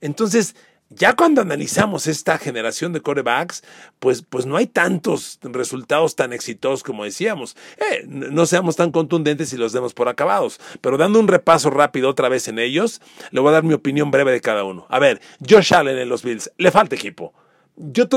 Entonces, 0.00 0.56
ya 0.90 1.14
cuando 1.14 1.42
analizamos 1.42 2.06
esta 2.06 2.38
generación 2.38 2.94
de 2.94 3.02
corebacks, 3.02 3.62
pues, 3.98 4.22
pues 4.22 4.46
no 4.46 4.56
hay 4.56 4.66
tantos 4.66 5.38
resultados 5.42 6.16
tan 6.16 6.32
exitosos 6.32 6.82
como 6.82 7.04
decíamos. 7.04 7.56
Eh, 7.76 8.04
no 8.06 8.46
seamos 8.46 8.76
tan 8.76 8.90
contundentes 8.90 9.52
y 9.52 9.58
los 9.58 9.72
demos 9.74 9.92
por 9.92 10.08
acabados. 10.08 10.60
Pero 10.80 10.96
dando 10.96 11.20
un 11.20 11.28
repaso 11.28 11.68
rápido 11.68 12.08
otra 12.08 12.30
vez 12.30 12.48
en 12.48 12.58
ellos, 12.58 13.02
le 13.32 13.40
voy 13.40 13.50
a 13.50 13.52
dar 13.52 13.64
mi 13.64 13.74
opinión 13.74 14.10
breve 14.10 14.32
de 14.32 14.40
cada 14.40 14.64
uno. 14.64 14.86
A 14.88 14.98
ver, 14.98 15.20
Josh 15.46 15.74
Allen 15.74 15.98
en 15.98 16.08
los 16.08 16.22
Bills, 16.22 16.50
le 16.56 16.70
falta 16.70 16.94
equipo. 16.94 17.34
Yo 17.76 18.08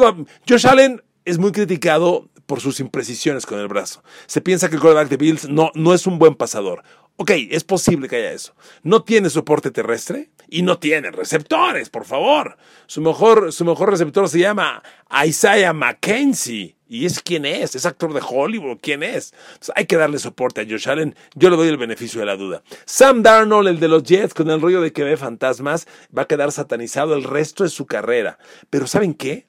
Josh 0.47 0.65
Allen 0.65 1.03
es 1.25 1.39
muy 1.39 1.51
criticado 1.51 2.29
por 2.45 2.61
sus 2.61 2.79
imprecisiones 2.79 3.45
con 3.45 3.59
el 3.59 3.67
brazo. 3.67 4.03
Se 4.27 4.41
piensa 4.41 4.69
que 4.69 4.75
el 4.75 4.81
quarterback 4.81 5.09
de 5.09 5.17
Bills 5.17 5.49
no, 5.49 5.71
no 5.73 5.93
es 5.93 6.07
un 6.07 6.19
buen 6.19 6.35
pasador. 6.35 6.83
Ok, 7.17 7.31
es 7.51 7.63
posible 7.63 8.07
que 8.07 8.15
haya 8.15 8.31
eso. 8.31 8.55
No 8.83 9.03
tiene 9.03 9.29
soporte 9.29 9.69
terrestre 9.69 10.31
y 10.49 10.63
no 10.63 10.79
tiene 10.79 11.11
receptores, 11.11 11.89
por 11.89 12.05
favor. 12.05 12.57
Su 12.87 13.01
mejor, 13.01 13.53
su 13.53 13.63
mejor 13.63 13.91
receptor 13.91 14.27
se 14.27 14.39
llama 14.39 14.81
Isaiah 15.25 15.73
McKenzie. 15.73 16.77
¿Y 16.87 17.05
es 17.05 17.21
quién 17.21 17.45
es? 17.45 17.75
¿Es 17.75 17.85
actor 17.85 18.13
de 18.13 18.21
Hollywood? 18.27 18.79
¿Quién 18.81 19.01
es? 19.01 19.33
hay 19.75 19.85
que 19.85 19.95
darle 19.95 20.19
soporte 20.19 20.59
a 20.59 20.65
Josh 20.65 20.89
Allen. 20.89 21.15
Yo 21.35 21.49
le 21.49 21.55
doy 21.55 21.69
el 21.69 21.77
beneficio 21.77 22.19
de 22.19 22.25
la 22.25 22.35
duda. 22.35 22.63
Sam 22.85 23.23
Darnold, 23.23 23.69
el 23.69 23.79
de 23.79 23.87
los 23.87 24.03
Jets, 24.03 24.33
con 24.33 24.49
el 24.49 24.59
rollo 24.59 24.81
de 24.81 24.91
que 24.91 25.05
ve 25.05 25.15
fantasmas, 25.15 25.87
va 26.15 26.23
a 26.23 26.27
quedar 26.27 26.51
satanizado 26.51 27.13
el 27.13 27.23
resto 27.23 27.63
de 27.63 27.69
su 27.69 27.85
carrera. 27.85 28.39
Pero 28.69 28.87
¿saben 28.87 29.13
qué? 29.13 29.47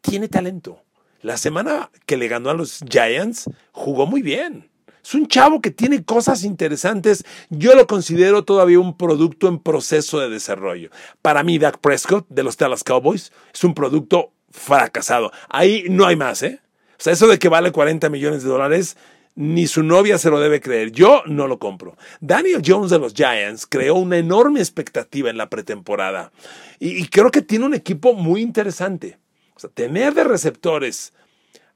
Tiene 0.00 0.28
talento. 0.28 0.84
La 1.22 1.38
semana 1.38 1.90
que 2.04 2.16
le 2.16 2.28
ganó 2.28 2.50
a 2.50 2.54
los 2.54 2.84
Giants, 2.88 3.50
jugó 3.72 4.06
muy 4.06 4.22
bien. 4.22 4.70
Es 5.06 5.14
un 5.14 5.28
chavo 5.28 5.60
que 5.60 5.70
tiene 5.70 6.04
cosas 6.04 6.42
interesantes. 6.42 7.24
Yo 7.48 7.76
lo 7.76 7.86
considero 7.86 8.42
todavía 8.42 8.80
un 8.80 8.96
producto 8.96 9.46
en 9.46 9.60
proceso 9.60 10.18
de 10.18 10.28
desarrollo. 10.28 10.90
Para 11.22 11.44
mí, 11.44 11.58
Dak 11.58 11.78
Prescott 11.78 12.26
de 12.28 12.42
los 12.42 12.56
Dallas 12.56 12.82
Cowboys 12.82 13.30
es 13.54 13.62
un 13.62 13.72
producto 13.72 14.32
fracasado. 14.50 15.30
Ahí 15.48 15.84
no 15.88 16.06
hay 16.06 16.16
más, 16.16 16.42
¿eh? 16.42 16.60
O 16.90 16.96
sea, 16.98 17.12
eso 17.12 17.28
de 17.28 17.38
que 17.38 17.48
vale 17.48 17.70
40 17.70 18.08
millones 18.08 18.42
de 18.42 18.48
dólares, 18.48 18.96
ni 19.36 19.68
su 19.68 19.84
novia 19.84 20.18
se 20.18 20.28
lo 20.28 20.40
debe 20.40 20.60
creer. 20.60 20.90
Yo 20.90 21.22
no 21.26 21.46
lo 21.46 21.60
compro. 21.60 21.96
Daniel 22.20 22.62
Jones 22.66 22.90
de 22.90 22.98
los 22.98 23.14
Giants 23.14 23.64
creó 23.64 23.94
una 23.94 24.18
enorme 24.18 24.58
expectativa 24.58 25.30
en 25.30 25.36
la 25.36 25.48
pretemporada. 25.48 26.32
Y, 26.80 27.00
y 27.00 27.06
creo 27.06 27.30
que 27.30 27.42
tiene 27.42 27.66
un 27.66 27.74
equipo 27.74 28.14
muy 28.14 28.42
interesante. 28.42 29.20
O 29.54 29.60
sea, 29.60 29.70
tener 29.70 30.14
de 30.14 30.24
receptores 30.24 31.12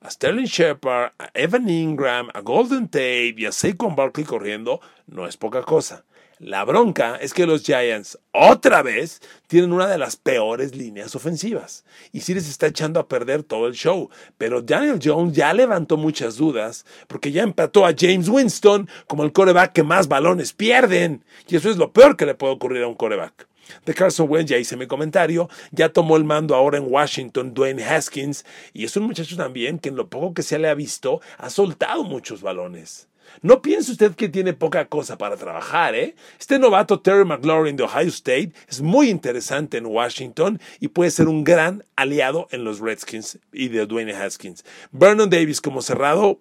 a 0.00 0.10
Sterling 0.10 0.46
Shepard, 0.46 1.12
a 1.18 1.30
Evan 1.34 1.68
Ingram, 1.68 2.28
a 2.32 2.40
Golden 2.40 2.88
Tate 2.88 3.34
y 3.36 3.46
a 3.46 3.52
Saquon 3.52 3.96
Barkley 3.96 4.24
corriendo 4.24 4.80
no 5.06 5.26
es 5.26 5.36
poca 5.36 5.62
cosa. 5.62 6.04
La 6.38 6.64
bronca 6.64 7.16
es 7.16 7.34
que 7.34 7.44
los 7.44 7.62
Giants 7.62 8.18
otra 8.32 8.82
vez 8.82 9.20
tienen 9.46 9.74
una 9.74 9.86
de 9.86 9.98
las 9.98 10.16
peores 10.16 10.74
líneas 10.74 11.14
ofensivas. 11.14 11.84
Y 12.12 12.22
sí 12.22 12.32
les 12.32 12.48
está 12.48 12.66
echando 12.66 12.98
a 12.98 13.08
perder 13.08 13.42
todo 13.42 13.66
el 13.66 13.74
show. 13.74 14.08
Pero 14.38 14.62
Daniel 14.62 14.98
Jones 15.02 15.36
ya 15.36 15.52
levantó 15.52 15.98
muchas 15.98 16.36
dudas 16.36 16.86
porque 17.08 17.30
ya 17.30 17.42
empató 17.42 17.84
a 17.84 17.92
James 17.94 18.30
Winston 18.30 18.88
como 19.06 19.24
el 19.24 19.32
coreback 19.32 19.74
que 19.74 19.82
más 19.82 20.08
balones 20.08 20.54
pierden. 20.54 21.26
Y 21.46 21.56
eso 21.56 21.68
es 21.68 21.76
lo 21.76 21.92
peor 21.92 22.16
que 22.16 22.24
le 22.24 22.34
puede 22.34 22.54
ocurrir 22.54 22.84
a 22.84 22.88
un 22.88 22.94
coreback 22.94 23.49
de 23.84 23.94
Carson 23.94 24.28
Wentz, 24.28 24.50
ya 24.50 24.58
hice 24.58 24.76
mi 24.76 24.86
comentario, 24.86 25.48
ya 25.70 25.90
tomó 25.90 26.16
el 26.16 26.24
mando 26.24 26.54
ahora 26.54 26.78
en 26.78 26.86
Washington 26.88 27.54
Dwayne 27.54 27.84
Haskins 27.84 28.44
y 28.72 28.84
es 28.84 28.96
un 28.96 29.04
muchacho 29.04 29.36
también 29.36 29.78
que 29.78 29.88
en 29.88 29.96
lo 29.96 30.08
poco 30.08 30.34
que 30.34 30.42
se 30.42 30.58
le 30.58 30.68
ha 30.68 30.74
visto 30.74 31.20
ha 31.38 31.50
soltado 31.50 32.04
muchos 32.04 32.42
balones. 32.42 33.08
No 33.42 33.62
piense 33.62 33.92
usted 33.92 34.14
que 34.14 34.28
tiene 34.28 34.52
poca 34.52 34.86
cosa 34.86 35.16
para 35.16 35.36
trabajar, 35.36 35.94
¿eh? 35.94 36.14
Este 36.38 36.58
novato 36.58 37.00
Terry 37.00 37.24
McLaurin 37.24 37.76
de 37.76 37.84
Ohio 37.84 38.08
State 38.08 38.52
es 38.68 38.80
muy 38.80 39.08
interesante 39.08 39.78
en 39.78 39.86
Washington 39.86 40.60
y 40.80 40.88
puede 40.88 41.10
ser 41.10 41.28
un 41.28 41.44
gran 41.44 41.84
aliado 41.96 42.48
en 42.50 42.64
los 42.64 42.80
Redskins 42.80 43.38
y 43.52 43.68
de 43.68 43.86
Dwayne 43.86 44.14
Haskins. 44.14 44.64
Vernon 44.92 45.30
Davis 45.30 45.60
como 45.60 45.80
cerrado, 45.80 46.40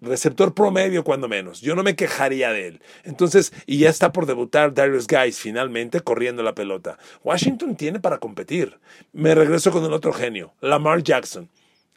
receptor 0.00 0.54
promedio 0.54 1.04
cuando 1.04 1.28
menos. 1.28 1.60
Yo 1.60 1.74
no 1.74 1.82
me 1.82 1.96
quejaría 1.96 2.52
de 2.52 2.68
él. 2.68 2.82
Entonces, 3.04 3.52
y 3.66 3.78
ya 3.78 3.90
está 3.90 4.12
por 4.12 4.26
debutar 4.26 4.74
Darius 4.74 5.06
Guys 5.06 5.38
finalmente 5.38 6.00
corriendo 6.00 6.42
la 6.42 6.54
pelota. 6.54 6.98
Washington 7.22 7.76
tiene 7.76 8.00
para 8.00 8.18
competir. 8.18 8.78
Me 9.12 9.34
regreso 9.34 9.70
con 9.70 9.84
el 9.84 9.92
otro 9.92 10.12
genio, 10.12 10.54
Lamar 10.60 11.02
Jackson. 11.02 11.48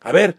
A 0.01 0.11
ver, 0.11 0.37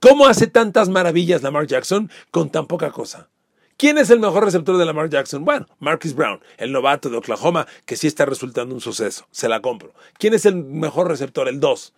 ¿cómo 0.00 0.26
hace 0.26 0.46
tantas 0.46 0.88
maravillas 0.88 1.42
Lamar 1.42 1.66
Jackson 1.66 2.10
con 2.30 2.50
tan 2.50 2.66
poca 2.66 2.90
cosa? 2.90 3.28
¿Quién 3.76 3.98
es 3.98 4.10
el 4.10 4.20
mejor 4.20 4.44
receptor 4.44 4.76
de 4.76 4.84
Lamar 4.84 5.08
Jackson? 5.08 5.44
Bueno, 5.44 5.66
Marcus 5.80 6.14
Brown, 6.14 6.40
el 6.56 6.70
novato 6.70 7.10
de 7.10 7.16
Oklahoma, 7.16 7.66
que 7.84 7.96
sí 7.96 8.06
está 8.06 8.24
resultando 8.24 8.74
un 8.74 8.80
suceso. 8.80 9.26
Se 9.32 9.48
la 9.48 9.60
compro. 9.60 9.92
¿Quién 10.18 10.34
es 10.34 10.46
el 10.46 10.54
mejor 10.54 11.08
receptor? 11.08 11.48
El 11.48 11.58
2. 11.58 11.92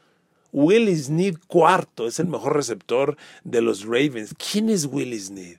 Will 0.55 0.89
Sneed 0.97 1.39
cuarto 1.49 2.07
es 2.07 2.21
el 2.21 2.29
mejor 2.29 2.55
receptor 2.55 3.17
de 3.43 3.61
los 3.61 3.83
Ravens. 3.83 4.35
¿Quién 4.35 4.71
es 4.71 4.87
Will 4.87 5.21
Sneed? 5.21 5.59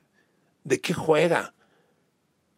¿De 0.64 0.80
qué 0.80 0.94
juega? 0.94 1.52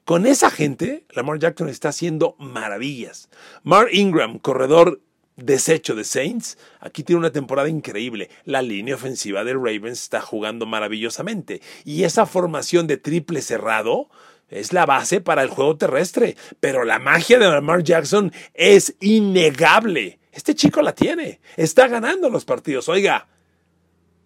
Con 0.05 0.25
esa 0.25 0.49
gente, 0.49 1.05
Lamar 1.11 1.41
Jackson 1.41 1.69
está 1.69 1.89
haciendo 1.89 2.37
maravillas. 2.39 3.29
Mark 3.65 3.89
Ingram, 3.93 4.39
corredor 4.39 5.01
desecho 5.35 5.97
de 5.97 6.05
Saints, 6.05 6.59
aquí 6.79 7.03
tiene 7.03 7.19
una 7.19 7.33
temporada 7.33 7.69
increíble. 7.69 8.31
La 8.45 8.63
línea 8.63 8.95
ofensiva 8.95 9.43
de 9.43 9.55
Ravens 9.55 10.01
está 10.01 10.21
jugando 10.21 10.65
maravillosamente. 10.65 11.61
Y 11.85 12.05
esa 12.05 12.25
formación 12.25 12.87
de 12.87 12.99
triple 12.99 13.43
cerrado 13.43 14.09
es 14.51 14.73
la 14.73 14.87
base 14.87 15.21
para 15.21 15.43
el 15.43 15.49
juego 15.49 15.77
terrestre. 15.77 16.37
Pero 16.61 16.85
la 16.85 16.99
magia 16.99 17.39
de 17.39 17.49
Lamar 17.49 17.83
Jackson 17.83 18.33
es 18.55 18.97
innegable. 19.01 20.19
Este 20.33 20.55
chico 20.55 20.83
la 20.83 20.95
tiene. 20.95 21.41
Está 21.57 21.89
ganando 21.89 22.31
los 22.31 22.45
partidos. 22.45 22.89
Oiga, 22.89 23.29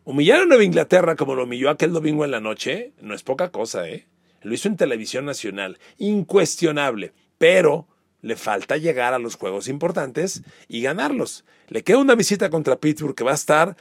humillar 0.04 0.42
a 0.42 0.46
Nueva 0.46 0.64
Inglaterra 0.64 1.16
como 1.16 1.34
lo 1.34 1.44
humilló 1.44 1.70
aquel 1.70 1.92
domingo 1.92 2.24
en 2.24 2.30
la 2.30 2.40
noche 2.40 2.92
no 3.00 3.14
es 3.14 3.22
poca 3.22 3.50
cosa, 3.50 3.88
¿eh? 3.88 4.06
Lo 4.42 4.54
hizo 4.54 4.68
en 4.68 4.76
televisión 4.76 5.24
nacional. 5.24 5.78
Incuestionable. 5.98 7.12
Pero 7.38 7.88
le 8.20 8.36
falta 8.36 8.76
llegar 8.76 9.14
a 9.14 9.18
los 9.18 9.36
juegos 9.36 9.68
importantes 9.68 10.42
y 10.68 10.82
ganarlos. 10.82 11.44
Le 11.68 11.82
queda 11.82 11.98
una 11.98 12.14
visita 12.14 12.50
contra 12.50 12.76
Pittsburgh 12.76 13.14
que 13.14 13.24
va 13.24 13.32
a 13.32 13.34
estar 13.34 13.76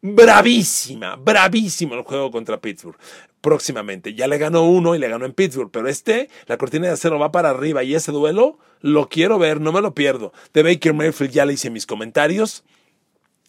bravísima, 0.00 1.16
bravísimo 1.16 1.94
el 1.94 2.02
juego 2.02 2.30
contra 2.30 2.60
Pittsburgh 2.60 2.98
próximamente. 3.40 4.14
Ya 4.14 4.26
le 4.26 4.38
ganó 4.38 4.64
uno 4.64 4.94
y 4.94 4.98
le 4.98 5.08
ganó 5.08 5.24
en 5.24 5.32
Pittsburgh, 5.32 5.70
pero 5.70 5.88
este, 5.88 6.28
la 6.46 6.56
cortina 6.56 6.86
de 6.86 6.94
acero 6.94 7.18
va 7.18 7.32
para 7.32 7.50
arriba 7.50 7.82
y 7.82 7.94
ese 7.94 8.12
duelo 8.12 8.58
lo 8.80 9.08
quiero 9.08 9.38
ver, 9.38 9.60
no 9.60 9.72
me 9.72 9.80
lo 9.80 9.94
pierdo. 9.94 10.32
De 10.52 10.62
Baker 10.62 10.94
Mayfield 10.94 11.32
ya 11.32 11.44
le 11.44 11.54
hice 11.54 11.70
mis 11.70 11.86
comentarios. 11.86 12.64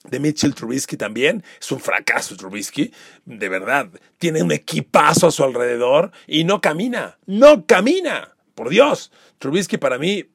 De 0.09 0.19
Mitchell 0.19 0.55
Trubisky 0.55 0.95
también. 0.95 1.43
Es 1.59 1.71
un 1.71 1.79
fracaso 1.79 2.35
Trubisky. 2.37 2.93
De 3.25 3.49
verdad. 3.49 3.89
Tiene 4.17 4.41
un 4.41 4.51
equipazo 4.51 5.27
a 5.27 5.31
su 5.31 5.43
alrededor 5.43 6.11
y 6.25 6.45
no 6.45 6.61
camina. 6.61 7.19
No 7.25 7.65
camina. 7.65 8.35
Por 8.55 8.69
Dios. 8.69 9.11
Trubisky 9.39 9.77
para 9.77 9.97
mí, 9.97 10.25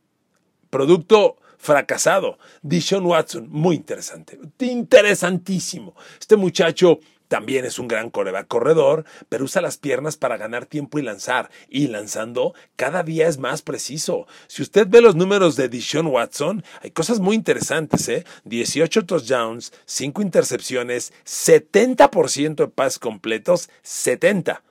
producto 0.68 1.38
fracasado. 1.64 2.38
Dishon 2.60 3.06
Watson, 3.06 3.48
muy 3.48 3.76
interesante. 3.76 4.38
Interesantísimo. 4.58 5.94
Este 6.20 6.36
muchacho 6.36 7.00
también 7.28 7.64
es 7.64 7.78
un 7.78 7.88
gran 7.88 8.10
coreback 8.10 8.46
corredor, 8.46 9.06
pero 9.30 9.44
usa 9.44 9.62
las 9.62 9.78
piernas 9.78 10.18
para 10.18 10.36
ganar 10.36 10.66
tiempo 10.66 10.98
y 10.98 11.02
lanzar. 11.02 11.50
Y 11.70 11.88
lanzando, 11.88 12.52
cada 12.76 13.02
día 13.02 13.28
es 13.28 13.38
más 13.38 13.62
preciso. 13.62 14.26
Si 14.46 14.60
usted 14.60 14.86
ve 14.88 15.00
los 15.00 15.16
números 15.16 15.56
de 15.56 15.70
Dishon 15.70 16.06
Watson, 16.08 16.62
hay 16.82 16.90
cosas 16.90 17.18
muy 17.18 17.34
interesantes, 17.34 18.06
¿eh? 18.10 18.26
18 18.44 19.06
touchdowns, 19.06 19.72
5 19.86 20.20
intercepciones, 20.20 21.14
70% 21.24 22.56
de 22.56 22.68
pases 22.68 22.98
completos, 22.98 23.70
70. 23.82 24.62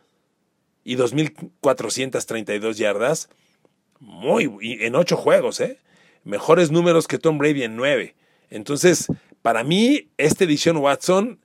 Y 0.83 0.95
2.432 0.95 2.75
yardas. 2.75 3.29
Muy, 3.99 4.51
en 4.61 4.95
8 4.95 5.17
juegos, 5.17 5.59
¿eh? 5.59 5.79
Mejores 6.23 6.71
números 6.71 7.07
que 7.07 7.17
Tom 7.17 7.37
Brady 7.37 7.63
en 7.63 7.75
9. 7.75 8.15
Entonces, 8.49 9.07
para 9.41 9.63
mí, 9.63 10.09
este 10.17 10.47
Dishon 10.47 10.77
Watson 10.77 11.39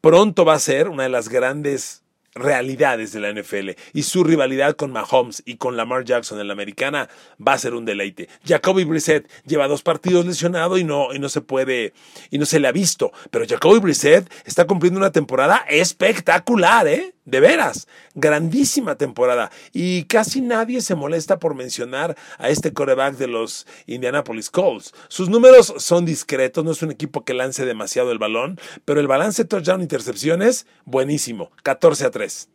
pronto 0.00 0.44
va 0.44 0.54
a 0.54 0.58
ser 0.58 0.88
una 0.88 1.04
de 1.04 1.08
las 1.08 1.28
grandes 1.28 2.02
realidades 2.34 3.12
de 3.12 3.20
la 3.20 3.30
NFL 3.30 3.70
y 3.92 4.02
su 4.04 4.24
rivalidad 4.24 4.74
con 4.74 4.90
Mahomes 4.90 5.42
y 5.44 5.56
con 5.56 5.76
Lamar 5.76 6.04
Jackson 6.04 6.40
en 6.40 6.46
la 6.46 6.54
americana 6.54 7.08
va 7.46 7.52
a 7.52 7.58
ser 7.58 7.74
un 7.74 7.84
deleite. 7.84 8.28
Jacoby 8.44 8.84
Brissett 8.84 9.28
lleva 9.44 9.68
dos 9.68 9.82
partidos 9.82 10.24
lesionado 10.24 10.78
y 10.78 10.84
no, 10.84 11.12
y 11.12 11.18
no 11.18 11.28
se 11.28 11.40
puede 11.40 11.92
y 12.30 12.38
no 12.38 12.46
se 12.46 12.60
le 12.60 12.68
ha 12.68 12.72
visto, 12.72 13.12
pero 13.30 13.44
Jacoby 13.46 13.80
Brissett 13.80 14.30
está 14.44 14.66
cumpliendo 14.66 14.98
una 14.98 15.12
temporada 15.12 15.64
espectacular, 15.68 16.86
¿eh? 16.88 17.14
De 17.24 17.38
veras, 17.38 17.86
grandísima 18.14 18.96
temporada. 18.96 19.52
Y 19.72 20.04
casi 20.04 20.40
nadie 20.40 20.80
se 20.80 20.96
molesta 20.96 21.38
por 21.38 21.54
mencionar 21.54 22.16
a 22.38 22.48
este 22.48 22.72
coreback 22.72 23.16
de 23.16 23.28
los 23.28 23.64
Indianapolis 23.86 24.50
Colts. 24.50 24.92
Sus 25.06 25.28
números 25.28 25.72
son 25.76 26.04
discretos, 26.04 26.64
no 26.64 26.72
es 26.72 26.82
un 26.82 26.90
equipo 26.90 27.24
que 27.24 27.34
lance 27.34 27.64
demasiado 27.64 28.10
el 28.10 28.18
balón, 28.18 28.58
pero 28.84 28.98
el 28.98 29.06
balance 29.06 29.44
touchdown-intercepciones, 29.44 30.66
buenísimo, 30.84 31.52
14 31.62 32.06
a 32.06 32.10
3. 32.10 32.48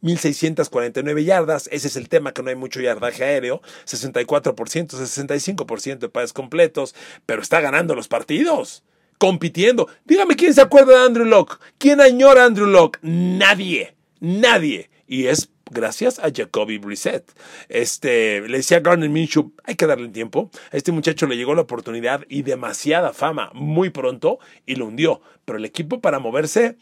1649 0.00 1.24
yardas, 1.24 1.68
ese 1.70 1.88
es 1.88 1.96
el 1.96 2.08
tema 2.08 2.32
que 2.32 2.42
no 2.42 2.48
hay 2.48 2.56
mucho 2.56 2.80
yardaje 2.80 3.24
aéreo, 3.24 3.60
64%, 3.84 4.54
65% 4.54 5.98
de 5.98 6.08
pases 6.08 6.32
completos, 6.32 6.94
pero 7.26 7.42
está 7.42 7.60
ganando 7.60 7.94
los 7.94 8.08
partidos 8.08 8.82
compitiendo. 9.18 9.88
Dígame 10.04 10.36
quién 10.36 10.54
se 10.54 10.62
acuerda 10.62 10.98
de 10.98 11.06
Andrew 11.06 11.26
Locke. 11.26 11.58
¿Quién 11.78 12.00
añora 12.00 12.42
a 12.42 12.46
Andrew 12.46 12.66
Locke? 12.66 12.98
Nadie. 13.02 13.94
Nadie. 14.20 14.90
Y 15.06 15.26
es 15.26 15.50
gracias 15.70 16.18
a 16.18 16.30
Jacoby 16.34 16.78
Brissett. 16.78 17.30
Este, 17.68 18.40
le 18.48 18.58
decía 18.58 18.78
a 18.78 18.80
Garner 18.80 19.10
Minshew, 19.10 19.52
hay 19.64 19.74
que 19.74 19.86
darle 19.86 20.08
tiempo. 20.08 20.50
A 20.72 20.76
este 20.76 20.92
muchacho 20.92 21.26
le 21.26 21.36
llegó 21.36 21.54
la 21.54 21.62
oportunidad 21.62 22.24
y 22.28 22.42
demasiada 22.42 23.12
fama 23.12 23.50
muy 23.54 23.90
pronto 23.90 24.38
y 24.66 24.76
lo 24.76 24.86
hundió. 24.86 25.20
Pero 25.44 25.58
el 25.58 25.64
equipo 25.64 26.00
para 26.00 26.18
moverse 26.18 26.76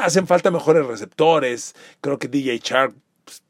hacen 0.00 0.26
falta 0.26 0.50
mejores 0.50 0.86
receptores. 0.86 1.74
Creo 2.00 2.18
que 2.18 2.28
DJ 2.28 2.58
Shark 2.62 2.94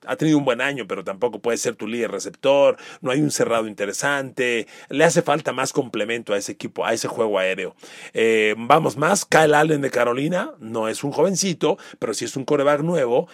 ha 0.06 0.16
tenido 0.16 0.38
un 0.38 0.44
buen 0.44 0.60
año, 0.60 0.86
pero 0.86 1.04
tampoco 1.04 1.40
puede 1.40 1.58
ser 1.58 1.76
tu 1.76 1.86
líder 1.86 2.10
receptor, 2.10 2.76
no 3.00 3.10
hay 3.10 3.20
un 3.20 3.30
cerrado 3.30 3.66
interesante, 3.66 4.66
le 4.88 5.04
hace 5.04 5.22
falta 5.22 5.52
más 5.52 5.72
complemento 5.72 6.32
a 6.32 6.38
ese 6.38 6.52
equipo, 6.52 6.84
a 6.84 6.92
ese 6.92 7.08
juego 7.08 7.38
aéreo. 7.38 7.74
Eh, 8.14 8.54
vamos 8.56 8.96
más, 8.96 9.24
Kyle 9.24 9.54
Allen 9.54 9.80
de 9.80 9.90
Carolina, 9.90 10.52
no 10.58 10.88
es 10.88 11.04
un 11.04 11.12
jovencito, 11.12 11.78
pero 11.98 12.14
sí 12.14 12.24
es 12.24 12.36
un 12.36 12.44
coreback 12.44 12.80
nuevo 12.82 13.28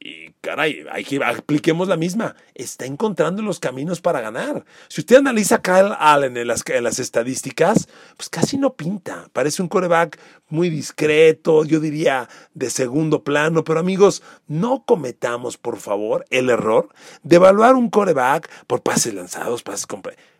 y, 0.00 0.32
caray, 0.40 0.84
hay 0.90 1.04
que 1.04 1.22
apliquemos 1.22 1.88
la 1.88 1.96
misma. 1.96 2.36
Está 2.54 2.86
encontrando 2.86 3.42
los 3.42 3.60
caminos 3.60 4.00
para 4.00 4.20
ganar. 4.20 4.64
Si 4.88 5.00
usted 5.00 5.16
analiza 5.16 5.56
a 5.56 5.62
Kyle 5.62 5.94
Allen 5.98 6.36
en 6.36 6.46
las, 6.46 6.62
en 6.66 6.84
las 6.84 6.98
estadísticas, 6.98 7.88
pues 8.16 8.28
casi 8.28 8.58
no 8.58 8.74
pinta. 8.74 9.28
Parece 9.32 9.62
un 9.62 9.68
coreback 9.68 10.18
muy 10.48 10.70
discreto, 10.70 11.64
yo 11.64 11.80
diría 11.80 12.28
de 12.54 12.70
segundo 12.70 13.22
plano. 13.22 13.64
Pero 13.64 13.80
amigos, 13.80 14.22
no 14.46 14.84
cometamos, 14.86 15.56
por 15.56 15.78
favor, 15.78 16.24
el 16.30 16.50
error 16.50 16.88
de 17.22 17.36
evaluar 17.36 17.74
un 17.74 17.90
coreback 17.90 18.48
por 18.66 18.82
pases 18.82 19.14
lanzados, 19.14 19.62
pases 19.62 19.86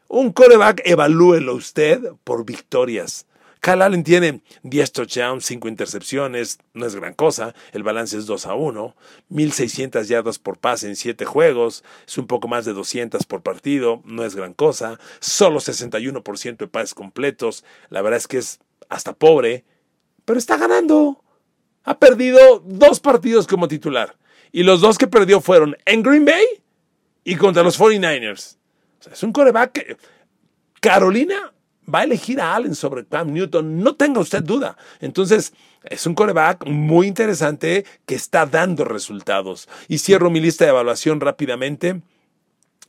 Un 0.09 0.33
coreback, 0.33 0.83
evalúelo 0.85 1.55
usted 1.55 2.01
por 2.25 2.45
victorias. 2.45 3.27
Kyle 3.61 3.83
Allen 3.83 4.05
tiene 4.05 4.43
10 4.63 4.93
touchdowns, 4.93 5.45
5 5.45 5.69
intercepciones, 5.69 6.59
no 6.75 6.87
es 6.87 6.95
gran 6.95 7.15
cosa, 7.15 7.55
el 7.73 7.83
balance 7.83 8.17
es 8.17 8.27
2 8.27 8.47
a 8.47 8.55
1, 8.55 8.97
1600 9.29 10.09
yardas 10.09 10.39
por 10.39 10.59
pase 10.59 10.87
en 10.87 10.97
7 10.97 11.25
juegos, 11.25 11.83
es 12.07 12.17
un 12.19 12.27
poco 12.27 12.49
más 12.49 12.65
de 12.65 12.73
200 12.73 13.25
por 13.25 13.43
partido, 13.43 14.03
no 14.05 14.25
es 14.25 14.37
gran 14.37 14.55
cosa, 14.55 15.01
solo 15.21 15.61
61% 15.61 16.57
de 16.57 16.69
pases 16.69 16.95
completos, 16.95 17.65
la 17.91 18.03
verdad 18.03 18.19
es 18.19 18.29
que 18.29 18.39
es 18.39 18.61
hasta 18.89 19.15
pobre, 19.15 19.65
pero 20.25 20.39
está 20.39 20.57
ganando. 20.57 21.23
Ha 21.85 21.99
perdido 21.99 22.63
dos 22.65 23.01
partidos 23.01 23.47
como 23.47 23.69
titular 23.69 24.17
y 24.53 24.65
los 24.65 24.81
dos 24.81 24.99
que 24.99 25.07
perdió 25.07 25.41
fueron 25.41 25.77
en 25.85 26.03
Green 26.03 26.25
Bay 26.25 26.45
y 27.25 27.37
contra 27.37 27.63
los 27.63 27.79
49ers. 27.79 28.57
O 28.99 29.03
sea, 29.03 29.13
es 29.13 29.23
un 29.23 29.33
coreback 29.33 29.97
Carolina 30.81 31.53
va 31.93 32.01
a 32.01 32.05
elegir 32.05 32.41
a 32.41 32.55
Allen 32.55 32.75
sobre 32.75 33.07
Cam 33.07 33.33
Newton, 33.33 33.83
no 33.83 33.95
tenga 33.95 34.21
usted 34.21 34.43
duda. 34.43 34.77
Entonces, 35.01 35.53
es 35.85 36.07
un 36.07 36.15
coreback 36.15 36.67
muy 36.67 37.07
interesante 37.07 37.85
que 38.07 38.15
está 38.15 38.47
dando 38.47 38.85
resultados. 38.85 39.69
Y 39.89 39.99
cierro 39.99 40.31
mi 40.31 40.41
lista 40.41 40.65
de 40.65 40.71
evaluación 40.71 41.21
rápidamente 41.21 42.03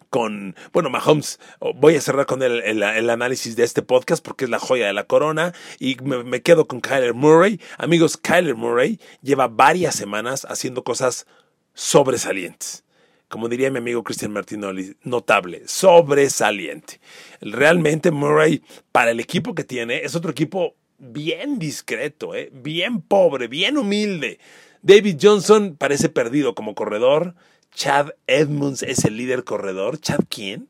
con, 0.09 0.55
bueno, 0.71 0.89
Mahomes, 0.89 1.39
oh, 1.59 1.73
voy 1.73 1.95
a 1.95 2.01
cerrar 2.01 2.25
con 2.25 2.41
el, 2.41 2.61
el, 2.63 3.09
análisis 3.09 3.55
de 3.57 3.63
este 3.63 3.81
podcast 3.81 4.23
porque 4.23 4.45
es 4.45 4.49
la 4.49 4.57
joya 4.57 4.87
de 4.87 4.93
la 4.93 5.03
corona 5.03 5.53
y 5.79 5.97
me, 6.01 6.23
me, 6.23 6.41
quedo 6.41 6.67
con 6.67 6.79
Kyler 6.79 7.13
Murray. 7.13 7.59
Amigos, 7.77 8.15
Kyler 8.15 8.55
Murray 8.55 8.99
lleva 9.21 9.47
varias 9.47 9.95
semanas 9.95 10.47
haciendo 10.49 10.83
cosas 10.83 11.27
sobresalientes 11.73 12.86
como 13.29 13.49
diría 13.49 13.71
mi 13.71 13.79
amigo 13.79 14.03
Cristian 14.03 14.31
Martinoli, 14.31 14.95
notable, 15.03 15.63
sobresaliente. 15.67 16.99
Realmente 17.41 18.11
Murray, 18.11 18.61
para 18.91 19.11
el 19.11 19.19
equipo 19.19 19.53
que 19.53 19.63
tiene, 19.63 20.03
es 20.03 20.15
otro 20.15 20.31
equipo 20.31 20.75
bien 20.97 21.59
discreto, 21.59 22.35
¿eh? 22.35 22.49
bien 22.53 23.01
pobre, 23.01 23.47
bien 23.47 23.77
humilde. 23.77 24.39
David 24.81 25.17
Johnson 25.21 25.75
parece 25.77 26.09
perdido 26.09 26.55
como 26.55 26.75
corredor. 26.75 27.35
Chad 27.73 28.11
Edmonds 28.27 28.83
es 28.83 29.03
el 29.05 29.17
líder 29.17 29.43
corredor. 29.43 29.99
¿Chad 29.99 30.21
quién? 30.29 30.69